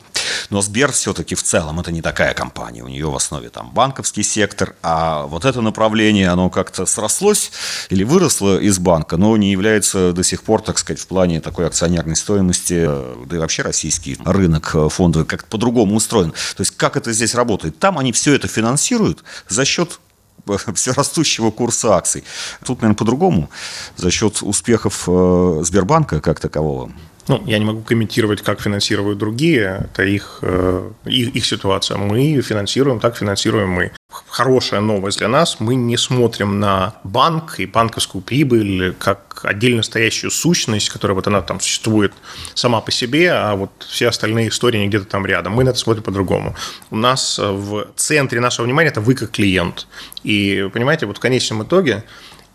Но 0.49 0.61
Сбер 0.61 0.91
все-таки 0.91 1.35
в 1.35 1.43
целом 1.43 1.79
это 1.79 1.91
не 1.91 2.01
такая 2.01 2.33
компания. 2.33 2.83
У 2.83 2.87
нее 2.87 3.09
в 3.09 3.15
основе 3.15 3.49
там 3.49 3.71
банковский 3.71 4.23
сектор, 4.23 4.75
а 4.81 5.23
вот 5.23 5.45
это 5.45 5.61
направление, 5.61 6.29
оно 6.29 6.49
как-то 6.49 6.85
срослось 6.85 7.51
или 7.89 8.03
выросло 8.03 8.59
из 8.59 8.79
банка, 8.79 9.17
но 9.17 9.35
не 9.37 9.51
является 9.51 10.13
до 10.13 10.23
сих 10.23 10.43
пор, 10.43 10.61
так 10.61 10.77
сказать, 10.77 11.01
в 11.01 11.07
плане 11.07 11.41
такой 11.41 11.67
акционерной 11.67 12.15
стоимости, 12.15 12.85
э, 12.87 13.25
да 13.25 13.35
и 13.35 13.39
вообще 13.39 13.61
российский 13.61 14.17
рынок 14.23 14.71
э, 14.75 14.89
фондовый 14.89 15.25
как-то 15.25 15.47
по-другому 15.47 15.95
устроен. 15.95 16.31
То 16.31 16.61
есть 16.61 16.75
как 16.77 16.97
это 16.97 17.11
здесь 17.13 17.35
работает? 17.35 17.79
Там 17.79 17.97
они 17.97 18.11
все 18.11 18.33
это 18.33 18.47
финансируют 18.47 19.23
за 19.47 19.65
счет 19.65 19.99
э, 20.67 20.73
все 20.73 20.91
растущего 20.91 21.51
курса 21.51 21.95
акций. 21.95 22.23
Тут, 22.65 22.81
наверное, 22.81 22.97
по-другому, 22.97 23.49
за 23.95 24.11
счет 24.11 24.41
успехов 24.41 25.03
Сбербанка 25.05 26.21
как 26.21 26.39
такового. 26.39 26.91
Ну, 27.27 27.41
я 27.47 27.57
не 27.57 27.65
могу 27.65 27.81
комментировать, 27.81 28.43
как 28.43 28.61
финансируют 28.61 29.17
другие, 29.17 29.85
это 29.85 30.03
их, 30.03 30.39
э, 30.43 30.91
их, 31.05 31.35
их 31.35 31.45
ситуация. 31.45 31.97
Мы 31.97 32.39
финансируем, 32.41 32.99
так 32.99 33.17
финансируем 33.17 33.69
мы. 33.69 33.91
Хорошая 34.27 34.79
новость 34.79 35.17
для 35.17 35.27
нас, 35.27 35.59
мы 35.59 35.73
не 35.75 35.97
смотрим 35.97 36.59
на 36.59 36.93
банк 37.03 37.59
и 37.59 37.65
банковскую 37.65 38.21
прибыль 38.21 38.93
как 38.99 39.41
отдельно 39.43 39.81
стоящую 39.81 40.29
сущность, 40.29 40.89
которая 40.89 41.15
вот 41.15 41.25
она 41.25 41.41
там 41.41 41.59
существует 41.59 42.13
сама 42.53 42.79
по 42.79 42.91
себе, 42.91 43.31
а 43.31 43.55
вот 43.55 43.71
все 43.89 44.07
остальные 44.07 44.49
истории 44.49 44.77
не 44.77 44.87
где-то 44.87 45.05
там 45.05 45.25
рядом. 45.25 45.53
Мы 45.53 45.63
на 45.63 45.69
это 45.69 45.79
смотрим 45.79 46.03
по-другому. 46.03 46.55
У 46.91 46.95
нас 46.95 47.39
в 47.39 47.87
центре 47.95 48.39
нашего 48.39 48.65
внимания 48.65 48.89
это 48.89 49.01
вы 49.01 49.15
как 49.15 49.31
клиент. 49.31 49.87
И, 50.23 50.69
понимаете, 50.71 51.07
вот 51.07 51.17
в 51.17 51.19
конечном 51.19 51.63
итоге 51.63 52.03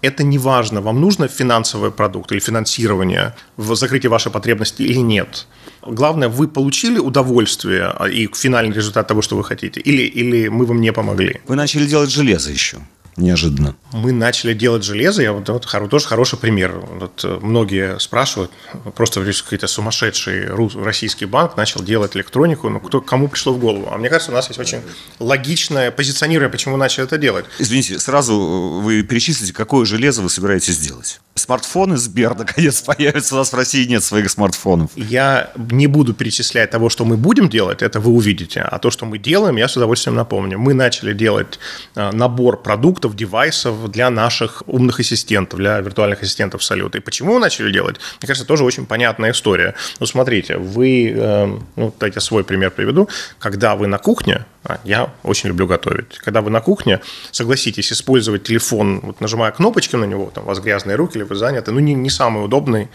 это 0.02 0.22
не 0.22 0.38
важно, 0.38 0.80
вам 0.80 1.00
нужно 1.00 1.28
финансовый 1.28 1.90
продукт 1.90 2.32
или 2.32 2.40
финансирование 2.40 3.34
в 3.56 3.74
закрытии 3.74 4.08
вашей 4.08 4.32
потребности 4.32 4.82
или 4.82 4.98
нет. 4.98 5.46
Главное, 5.82 6.28
вы 6.28 6.48
получили 6.48 6.98
удовольствие 6.98 7.84
а, 7.84 8.06
и 8.06 8.28
финальный 8.34 8.74
результат 8.74 9.08
того, 9.08 9.22
что 9.22 9.36
вы 9.36 9.44
хотите, 9.44 9.80
или, 9.80 10.02
или 10.02 10.48
мы 10.48 10.66
вам 10.66 10.80
не 10.80 10.92
помогли. 10.92 11.40
Вы 11.46 11.56
начали 11.56 11.86
делать 11.86 12.10
железо 12.10 12.50
еще 12.50 12.78
неожиданно? 13.20 13.76
Мы 13.92 14.12
начали 14.12 14.54
делать 14.54 14.84
железо. 14.84 15.22
Я 15.22 15.32
вот, 15.32 15.48
вот 15.48 15.90
тоже 15.90 16.06
хороший 16.06 16.38
пример. 16.38 16.72
Вот 16.72 17.24
э, 17.24 17.38
многие 17.42 17.98
спрашивают, 17.98 18.50
просто 18.94 19.20
какой-то 19.20 19.66
сумасшедший 19.66 20.48
российский 20.82 21.24
банк 21.26 21.56
начал 21.56 21.82
делать 21.82 22.16
электронику. 22.16 22.68
Ну, 22.68 22.80
кто, 22.80 23.00
кому 23.00 23.28
пришло 23.28 23.52
в 23.52 23.58
голову? 23.58 23.88
А 23.90 23.98
мне 23.98 24.08
кажется, 24.08 24.32
у 24.32 24.34
нас 24.34 24.48
есть 24.48 24.60
очень 24.60 24.80
логичное 25.18 25.90
позиционирование, 25.90 26.50
почему 26.50 26.72
мы 26.74 26.78
начали 26.78 27.04
это 27.04 27.18
делать. 27.18 27.44
Извините, 27.58 27.98
сразу 27.98 28.32
э, 28.34 28.84
вы 28.84 29.02
перечислите, 29.02 29.52
какое 29.52 29.84
железо 29.84 30.22
вы 30.22 30.30
собираетесь 30.30 30.74
сделать? 30.74 31.20
Смартфоны 31.34 31.96
Сбер 31.96 32.34
наконец 32.38 32.80
появятся. 32.82 33.34
У 33.34 33.38
нас 33.38 33.52
в 33.52 33.56
России 33.56 33.86
нет 33.86 34.04
своих 34.04 34.30
смартфонов. 34.30 34.90
Я 34.96 35.52
не 35.56 35.86
буду 35.86 36.14
перечислять 36.14 36.70
того, 36.70 36.88
что 36.88 37.04
мы 37.04 37.16
будем 37.16 37.48
делать, 37.48 37.82
это 37.82 38.00
вы 38.00 38.12
увидите. 38.12 38.60
А 38.60 38.78
то, 38.78 38.90
что 38.90 39.06
мы 39.06 39.18
делаем, 39.18 39.56
я 39.56 39.68
с 39.68 39.76
удовольствием 39.76 40.16
напомню. 40.16 40.58
Мы 40.58 40.74
начали 40.74 41.12
делать 41.12 41.58
э, 41.94 42.10
набор 42.12 42.62
продуктов, 42.62 43.09
продуктов, 43.10 43.16
девайсов 43.16 43.90
для 43.90 44.10
наших 44.10 44.62
умных 44.66 45.00
ассистентов, 45.00 45.58
для 45.58 45.80
виртуальных 45.80 46.22
ассистентов 46.22 46.62
салюта. 46.62 46.98
И 46.98 47.00
почему 47.00 47.38
начали 47.38 47.72
делать? 47.72 47.96
Мне 48.20 48.26
кажется, 48.26 48.46
тоже 48.46 48.64
очень 48.64 48.86
понятная 48.86 49.30
история. 49.30 49.74
Ну, 50.00 50.06
смотрите, 50.06 50.56
вы, 50.56 51.12
э, 51.16 51.58
ну, 51.76 51.94
дайте 52.00 52.20
свой 52.20 52.42
пример 52.42 52.70
приведу. 52.70 53.08
Когда 53.38 53.74
вы 53.74 53.86
на 53.86 53.98
кухне, 53.98 54.44
а, 54.64 54.78
я 54.84 55.08
очень 55.22 55.48
люблю 55.48 55.66
готовить. 55.66 56.18
Когда 56.24 56.40
вы 56.40 56.50
на 56.50 56.60
кухне, 56.60 57.00
согласитесь, 57.32 57.92
использовать 57.92 58.42
телефон, 58.42 59.00
вот 59.02 59.20
нажимая 59.20 59.52
кнопочки 59.52 59.96
на 59.96 60.06
него, 60.06 60.30
там 60.34 60.44
у 60.44 60.46
вас 60.46 60.60
грязные 60.60 60.96
руки 60.96 61.18
или 61.18 61.24
вы 61.24 61.34
заняты, 61.34 61.72
ну, 61.72 61.80
не, 61.80 61.94
не 61.94 62.10
самый 62.10 62.44
удобный 62.44 62.88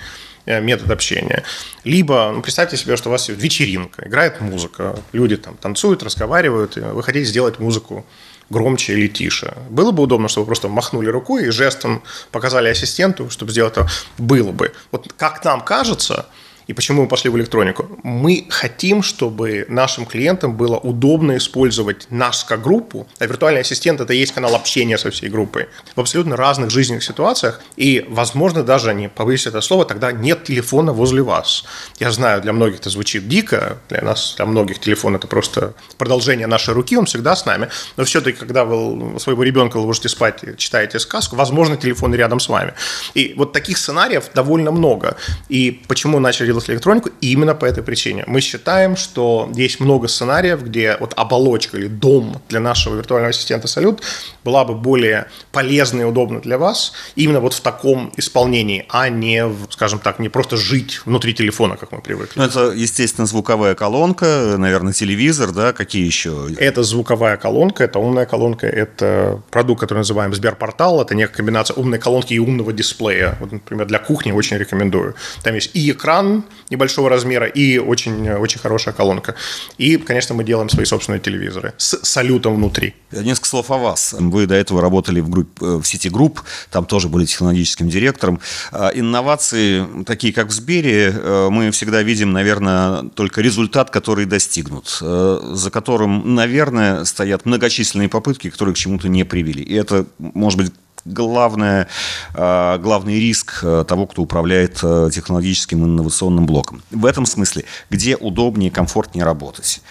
э, 0.47 0.61
метод 0.61 0.91
общения. 0.91 1.43
Либо, 1.85 2.31
ну, 2.33 2.41
представьте 2.41 2.77
себе, 2.77 2.95
что 2.95 3.09
у 3.09 3.11
вас 3.11 3.29
вечеринка, 3.29 4.07
играет 4.07 4.41
музыка, 4.41 4.95
люди 5.13 5.37
там 5.37 5.55
танцуют, 5.57 6.03
разговаривают, 6.03 6.77
вы 6.77 7.03
хотите 7.03 7.25
сделать 7.25 7.59
музыку 7.59 8.05
громче 8.49 8.93
или 8.93 9.07
тише. 9.07 9.53
Было 9.69 9.91
бы 9.91 10.03
удобно, 10.03 10.27
чтобы 10.27 10.47
просто 10.47 10.67
махнули 10.67 11.07
рукой 11.07 11.47
и 11.47 11.49
жестом 11.49 12.03
показали 12.31 12.69
ассистенту, 12.69 13.29
чтобы 13.29 13.51
сделать 13.51 13.73
это. 13.73 13.87
Было 14.17 14.51
бы. 14.51 14.73
Вот 14.91 15.11
как 15.17 15.43
нам 15.43 15.61
кажется, 15.61 16.27
и 16.67 16.73
почему 16.73 17.03
мы 17.03 17.07
пошли 17.07 17.29
в 17.29 17.37
электронику? 17.37 17.87
Мы 18.03 18.45
хотим, 18.49 19.03
чтобы 19.03 19.65
нашим 19.69 20.05
клиентам 20.05 20.55
было 20.55 20.77
удобно 20.77 21.37
использовать 21.37 22.07
нас 22.09 22.43
как 22.43 22.63
группу, 22.63 23.07
а 23.19 23.25
виртуальный 23.25 23.61
ассистент– 23.61 24.01
это 24.01 24.13
и 24.13 24.17
есть 24.17 24.33
канал 24.33 24.55
общения 24.55 24.97
со 24.97 25.11
всей 25.11 25.29
группой 25.29 25.67
в 25.95 25.99
абсолютно 25.99 26.35
разных 26.35 26.71
жизненных 26.71 27.03
ситуациях, 27.03 27.61
и, 27.75 28.05
возможно, 28.09 28.63
даже, 28.63 28.93
не 28.93 29.09
побоюсь 29.09 29.45
это 29.47 29.61
слово, 29.61 29.85
тогда 29.85 30.11
нет 30.11 30.43
телефона 30.43 30.93
возле 30.93 31.21
вас. 31.21 31.65
Я 31.99 32.11
знаю, 32.11 32.41
для 32.41 32.53
многих 32.53 32.79
это 32.79 32.89
звучит 32.89 33.27
дико, 33.27 33.77
для 33.89 34.01
нас, 34.01 34.33
для 34.37 34.45
многих 34.45 34.79
телефон– 34.79 35.15
это 35.17 35.27
просто 35.27 35.73
продолжение 35.97 36.47
нашей 36.47 36.73
руки, 36.73 36.97
он 36.97 37.05
всегда 37.05 37.35
с 37.35 37.45
нами, 37.45 37.69
но 37.97 38.03
все-таки, 38.05 38.37
когда 38.37 38.65
вы 38.65 39.19
своего 39.19 39.43
ребенка 39.43 39.77
ложите 39.77 40.09
спать 40.09 40.57
читаете 40.57 40.99
сказку, 40.99 41.35
возможно, 41.35 41.77
телефон 41.77 42.15
рядом 42.15 42.39
с 42.39 42.49
вами. 42.49 42.73
И 43.13 43.33
вот 43.37 43.53
таких 43.53 43.77
сценариев 43.77 44.29
довольно 44.33 44.71
много. 44.71 45.17
И 45.49 45.81
почему 45.87 46.19
начали 46.19 46.54
делать 46.55 46.69
электронику 46.69 47.09
именно 47.21 47.53
по 47.53 47.65
этой 47.65 47.83
причине. 47.83 48.23
Мы 48.27 48.41
считаем, 48.41 48.95
что 48.95 49.49
есть 49.55 49.79
много 49.79 50.07
сценариев, 50.07 50.63
где 50.63 50.97
вот 50.99 51.13
оболочка 51.15 51.77
или 51.77 51.87
дом 51.87 52.41
для 52.49 52.59
нашего 52.59 52.95
виртуального 52.95 53.29
ассистента 53.29 53.67
Салют 53.67 54.01
была 54.43 54.63
бы 54.63 54.73
более 54.75 55.27
полезной 55.51 56.03
и 56.03 56.05
удобной 56.05 56.41
для 56.41 56.57
вас 56.57 56.93
именно 57.15 57.39
вот 57.39 57.53
в 57.53 57.61
таком 57.61 58.11
исполнении, 58.15 58.85
а 58.89 59.09
не, 59.09 59.45
скажем 59.69 59.99
так, 59.99 60.19
не 60.19 60.29
просто 60.29 60.55
жить 60.55 61.01
внутри 61.05 61.33
телефона, 61.33 61.75
как 61.75 61.91
мы 61.91 62.01
привыкли. 62.01 62.39
Ну, 62.39 62.45
это, 62.45 62.71
естественно, 62.71 63.27
звуковая 63.27 63.75
колонка, 63.75 64.55
наверное, 64.57 64.93
телевизор, 64.93 65.51
да, 65.51 65.73
какие 65.73 66.05
еще? 66.05 66.47
Это 66.57 66.83
звуковая 66.83 67.37
колонка, 67.37 67.83
это 67.83 67.99
умная 67.99 68.25
колонка, 68.25 68.67
это 68.67 69.41
продукт, 69.51 69.81
который 69.81 69.99
называем 69.99 70.33
Сберпортал, 70.33 71.01
это 71.01 71.15
некая 71.15 71.33
комбинация 71.33 71.75
умной 71.75 71.99
колонки 71.99 72.33
и 72.33 72.39
умного 72.39 72.71
дисплея. 72.71 73.35
Вот, 73.39 73.51
например, 73.51 73.87
для 73.87 73.99
кухни 73.99 74.31
очень 74.31 74.57
рекомендую. 74.57 75.15
Там 75.43 75.55
есть 75.55 75.71
и 75.73 75.91
экран, 75.91 76.44
небольшого 76.69 77.09
размера 77.09 77.47
и 77.47 77.77
очень, 77.77 78.29
очень 78.29 78.59
хорошая 78.59 78.93
колонка. 78.93 79.35
И, 79.77 79.97
конечно, 79.97 80.35
мы 80.35 80.43
делаем 80.43 80.69
свои 80.69 80.85
собственные 80.85 81.19
телевизоры 81.19 81.73
с 81.77 81.99
салютом 82.03 82.55
внутри. 82.55 82.95
Несколько 83.11 83.47
слов 83.47 83.71
о 83.71 83.77
вас. 83.77 84.15
Вы 84.17 84.47
до 84.47 84.55
этого 84.55 84.81
работали 84.81 85.19
в, 85.19 85.29
группе, 85.29 85.65
э, 85.65 85.75
в 85.77 85.85
сети 85.85 86.09
групп, 86.09 86.41
там 86.71 86.85
тоже 86.85 87.07
были 87.07 87.25
технологическим 87.25 87.89
директором. 87.89 88.39
А 88.71 88.89
инновации, 88.89 89.85
такие 90.05 90.33
как 90.33 90.47
в 90.47 90.51
Сбере, 90.51 91.13
э, 91.13 91.49
мы 91.49 91.71
всегда 91.71 92.01
видим, 92.01 92.33
наверное, 92.33 93.03
только 93.09 93.41
результат, 93.41 93.89
который 93.89 94.25
достигнут, 94.25 94.99
э, 95.01 95.39
за 95.53 95.71
которым, 95.71 96.35
наверное, 96.35 97.05
стоят 97.05 97.45
многочисленные 97.45 98.09
попытки, 98.09 98.49
которые 98.49 98.75
к 98.75 98.77
чему-то 98.77 99.07
не 99.07 99.23
привели. 99.23 99.63
И 99.63 99.73
это, 99.73 100.05
может 100.19 100.59
быть, 100.59 100.73
главное, 101.05 101.87
а, 102.33 102.77
главный 102.79 103.19
риск 103.19 103.59
э, 103.61 103.85
того, 103.87 104.07
кто 104.07 104.23
управляет 104.23 104.79
э, 104.81 105.09
технологическим 105.13 105.85
инновационным 105.85 106.45
блоком. 106.45 106.81
В 106.89 107.05
этом 107.05 107.25
смысле, 107.25 107.65
где 107.89 108.15
удобнее 108.15 108.71
комфортнее 108.71 109.23
работать? 109.23 109.81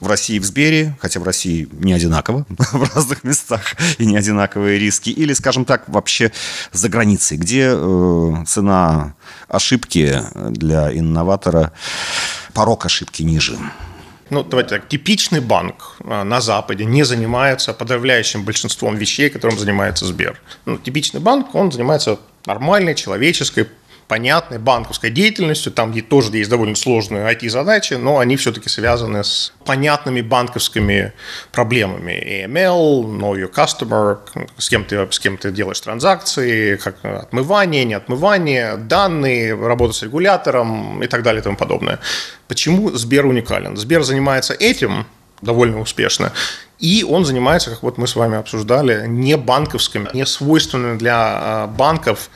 В 0.00 0.08
России 0.08 0.38
в 0.38 0.44
Сбере, 0.44 0.96
хотя 1.00 1.20
в 1.20 1.24
России 1.24 1.68
не 1.72 1.92
одинаково, 1.92 2.46
в 2.48 2.94
разных 2.94 3.22
местах 3.22 3.76
и 3.98 4.06
не 4.06 4.16
одинаковые 4.16 4.78
риски, 4.78 5.10
или, 5.10 5.34
скажем 5.34 5.64
так, 5.64 5.88
вообще 5.88 6.32
за 6.72 6.88
границей, 6.88 7.36
где 7.36 7.72
э, 7.74 8.44
цена 8.46 9.14
ошибки 9.48 10.20
для 10.34 10.96
инноватора, 10.96 11.72
порог 12.54 12.86
ошибки 12.86 13.22
ниже 13.22 13.58
ну, 14.32 14.42
давайте 14.42 14.70
так, 14.70 14.88
типичный 14.88 15.40
банк 15.40 15.96
а, 16.00 16.24
на 16.24 16.40
Западе 16.40 16.86
не 16.86 17.02
занимается 17.02 17.74
подавляющим 17.74 18.44
большинством 18.44 18.96
вещей, 18.96 19.28
которым 19.28 19.58
занимается 19.58 20.06
Сбер. 20.06 20.40
Ну, 20.64 20.78
типичный 20.78 21.20
банк, 21.20 21.54
он 21.54 21.70
занимается 21.70 22.18
нормальной 22.46 22.94
человеческой 22.94 23.68
понятной 24.12 24.58
банковской 24.58 25.08
деятельностью, 25.08 25.72
там 25.72 25.90
где 25.90 26.02
тоже 26.02 26.36
есть 26.36 26.50
довольно 26.50 26.74
сложные 26.74 27.32
IT-задачи, 27.32 27.94
но 27.94 28.18
они 28.18 28.36
все-таки 28.36 28.68
связаны 28.68 29.24
с 29.24 29.54
понятными 29.64 30.20
банковскими 30.20 31.14
проблемами. 31.50 32.44
AML, 32.44 33.04
know 33.18 33.32
your 33.32 33.50
customer, 33.50 34.18
с 34.58 34.68
кем 34.68 34.84
ты, 34.84 35.10
с 35.10 35.18
кем 35.18 35.38
ты 35.38 35.50
делаешь 35.50 35.80
транзакции, 35.80 36.76
как 36.76 37.02
отмывание, 37.02 37.86
не 37.86 37.94
отмывание, 37.94 38.76
данные, 38.76 39.54
работа 39.54 39.94
с 39.94 40.02
регулятором 40.02 41.02
и 41.02 41.06
так 41.06 41.22
далее 41.22 41.40
и 41.40 41.42
тому 41.42 41.56
подобное. 41.56 41.98
Почему 42.48 42.90
Сбер 42.90 43.24
уникален? 43.24 43.78
Сбер 43.78 44.02
занимается 44.02 44.52
этим, 44.52 45.06
довольно 45.40 45.80
успешно. 45.80 46.32
И 46.78 47.02
он 47.08 47.24
занимается, 47.24 47.70
как 47.70 47.82
вот 47.82 47.96
мы 47.96 48.06
с 48.06 48.14
вами 48.14 48.36
обсуждали, 48.36 49.06
не 49.06 49.38
банковскими, 49.38 50.10
не 50.12 50.26
свойственными 50.26 50.98
для 50.98 51.16
а, 51.16 51.66
банков 51.66 52.28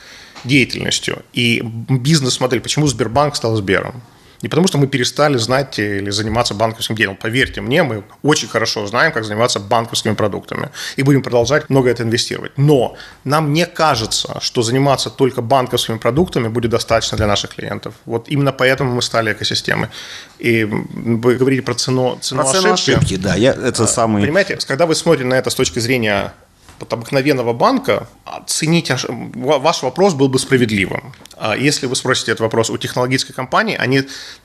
деятельностью. 0.47 1.23
И 1.33 1.61
бизнес-модель, 1.63 2.61
почему 2.61 2.87
Сбербанк 2.87 3.35
стал 3.35 3.55
Сбером? 3.55 4.01
Не 4.41 4.49
потому, 4.49 4.67
что 4.67 4.77
мы 4.77 4.87
перестали 4.87 5.37
знать 5.37 5.79
или 5.79 6.11
заниматься 6.11 6.53
банковским 6.53 6.95
делом. 6.95 7.15
Поверьте 7.15 7.61
мне, 7.61 7.83
мы 7.83 8.03
очень 8.21 8.47
хорошо 8.47 8.85
знаем, 8.85 9.11
как 9.11 9.25
заниматься 9.25 9.59
банковскими 9.59 10.13
продуктами. 10.13 10.69
И 10.95 11.03
будем 11.03 11.23
продолжать 11.23 11.69
много 11.69 11.89
это 11.89 12.03
инвестировать. 12.03 12.51
Но 12.57 12.95
нам 13.23 13.53
не 13.53 13.65
кажется, 13.65 14.39
что 14.41 14.61
заниматься 14.61 15.09
только 15.09 15.41
банковскими 15.41 15.97
продуктами 15.97 16.49
будет 16.49 16.71
достаточно 16.71 17.17
для 17.17 17.27
наших 17.27 17.55
клиентов. 17.55 17.95
Вот 18.05 18.29
именно 18.29 18.51
поэтому 18.51 18.93
мы 18.93 19.01
стали 19.01 19.33
экосистемой. 19.33 19.89
И 20.37 20.65
вы 20.65 21.35
говорите 21.35 21.63
про 21.63 21.73
цену, 21.73 22.19
цену 22.21 22.43
про 22.43 22.51
ошибки. 22.51 22.91
ошибки. 22.91 23.15
Да, 23.17 23.35
я, 23.35 23.51
это 23.53 23.83
а, 23.83 23.87
самый... 23.87 24.21
Понимаете, 24.21 24.59
когда 24.67 24.85
вы 24.85 24.93
смотрите 24.93 25.27
на 25.27 25.33
это 25.33 25.49
с 25.49 25.55
точки 25.55 25.79
зрения 25.79 26.33
вот 26.79 26.93
обыкновенного 26.93 27.53
банка 27.53 28.07
оценить 28.25 28.91
ваш 29.09 29.83
вопрос 29.83 30.13
был 30.13 30.29
бы 30.29 30.39
справедливым. 30.39 31.13
А 31.35 31.55
если 31.55 31.85
вы 31.85 31.95
спросите 31.95 32.31
этот 32.31 32.41
вопрос 32.41 32.69
у 32.69 32.77
технологической 32.77 33.35
компании, 33.35 33.75
они, 33.75 34.03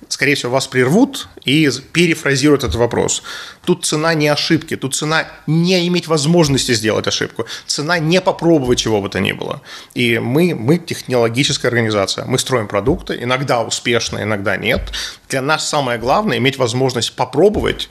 скорее 0.08 0.34
всего, 0.34 0.52
вас 0.52 0.66
прервут 0.66 1.28
и 1.44 1.70
перефразируют 1.92 2.64
этот 2.64 2.76
вопрос. 2.76 3.22
Тут 3.64 3.84
цена 3.84 4.14
не 4.14 4.28
ошибки, 4.28 4.76
тут 4.76 4.94
цена 4.94 5.26
не 5.46 5.86
иметь 5.88 6.06
возможности 6.06 6.74
сделать 6.74 7.06
ошибку, 7.06 7.46
цена 7.66 7.98
не 7.98 8.20
попробовать 8.20 8.78
чего 8.78 9.00
бы 9.00 9.08
то 9.08 9.20
ни 9.20 9.32
было. 9.32 9.62
И 9.94 10.18
мы, 10.18 10.54
мы 10.54 10.78
технологическая 10.78 11.68
организация, 11.68 12.24
мы 12.26 12.38
строим 12.38 12.68
продукты, 12.68 13.18
иногда 13.20 13.62
успешно, 13.62 14.22
иногда 14.22 14.56
нет. 14.56 14.92
Для 15.28 15.42
нас 15.42 15.68
самое 15.68 15.98
главное 15.98 16.38
иметь 16.38 16.58
возможность 16.58 17.14
попробовать 17.16 17.88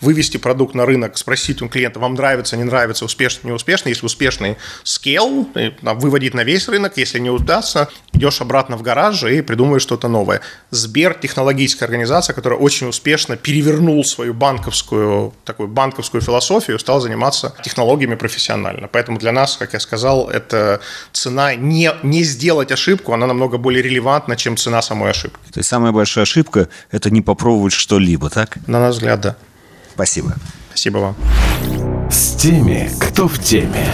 вывести 0.00 0.36
продукт 0.36 0.74
на 0.74 0.86
рынок, 0.86 1.16
спросить 1.18 1.62
у 1.62 1.68
клиента, 1.68 2.00
вам 2.00 2.14
нравится, 2.14 2.56
не 2.56 2.64
нравится, 2.64 3.04
успешно, 3.04 3.48
не 3.48 3.52
успешно. 3.52 3.88
Если 3.88 4.06
успешный 4.06 4.56
скейл, 4.82 5.48
выводить 5.82 6.34
на 6.34 6.44
весь 6.44 6.68
рынок. 6.68 6.96
Если 6.96 7.18
не 7.18 7.30
удастся, 7.30 7.88
идешь 8.12 8.40
обратно 8.40 8.76
в 8.76 8.82
гараж 8.82 9.22
и 9.24 9.40
придумываешь 9.42 9.82
что-то 9.82 10.08
новое. 10.08 10.40
Сбер– 10.70 11.14
технологическая 11.20 11.84
организация, 11.84 12.34
которая 12.34 12.58
очень 12.58 12.88
успешно 12.88 13.36
перевернул 13.36 14.04
свою 14.04 14.34
банковскую, 14.34 15.32
такую 15.44 15.68
банковскую 15.68 16.20
философию, 16.20 16.78
стал 16.78 17.00
заниматься 17.00 17.54
технологиями 17.62 18.14
профессионально. 18.14 18.88
Поэтому 18.88 19.18
для 19.18 19.32
нас, 19.32 19.56
как 19.56 19.72
я 19.72 19.80
сказал, 19.80 20.28
это 20.28 20.80
цена 21.12 21.54
не, 21.54 21.90
не 22.02 22.22
сделать 22.22 22.72
ошибку, 22.72 23.12
она 23.12 23.26
намного 23.26 23.58
более 23.58 23.82
релевантна, 23.82 24.36
чем 24.36 24.56
цена 24.56 24.82
самой 24.82 25.10
ошибки. 25.10 25.38
То 25.52 25.60
есть 25.60 25.68
самая 25.68 25.92
большая 25.92 26.22
ошибка– 26.22 26.68
это 26.90 27.10
не 27.10 27.22
попробовать 27.22 27.72
что-либо, 27.72 28.30
так? 28.30 28.58
На 28.66 28.80
наш 28.80 28.94
взгляд, 28.94 29.20
да. 29.20 29.36
Спасибо. 30.00 30.32
Спасибо 30.70 30.96
вам. 30.98 31.16
С 32.10 32.34
теми, 32.36 32.90
кто 32.98 33.28
в 33.28 33.38
теме. 33.38 33.84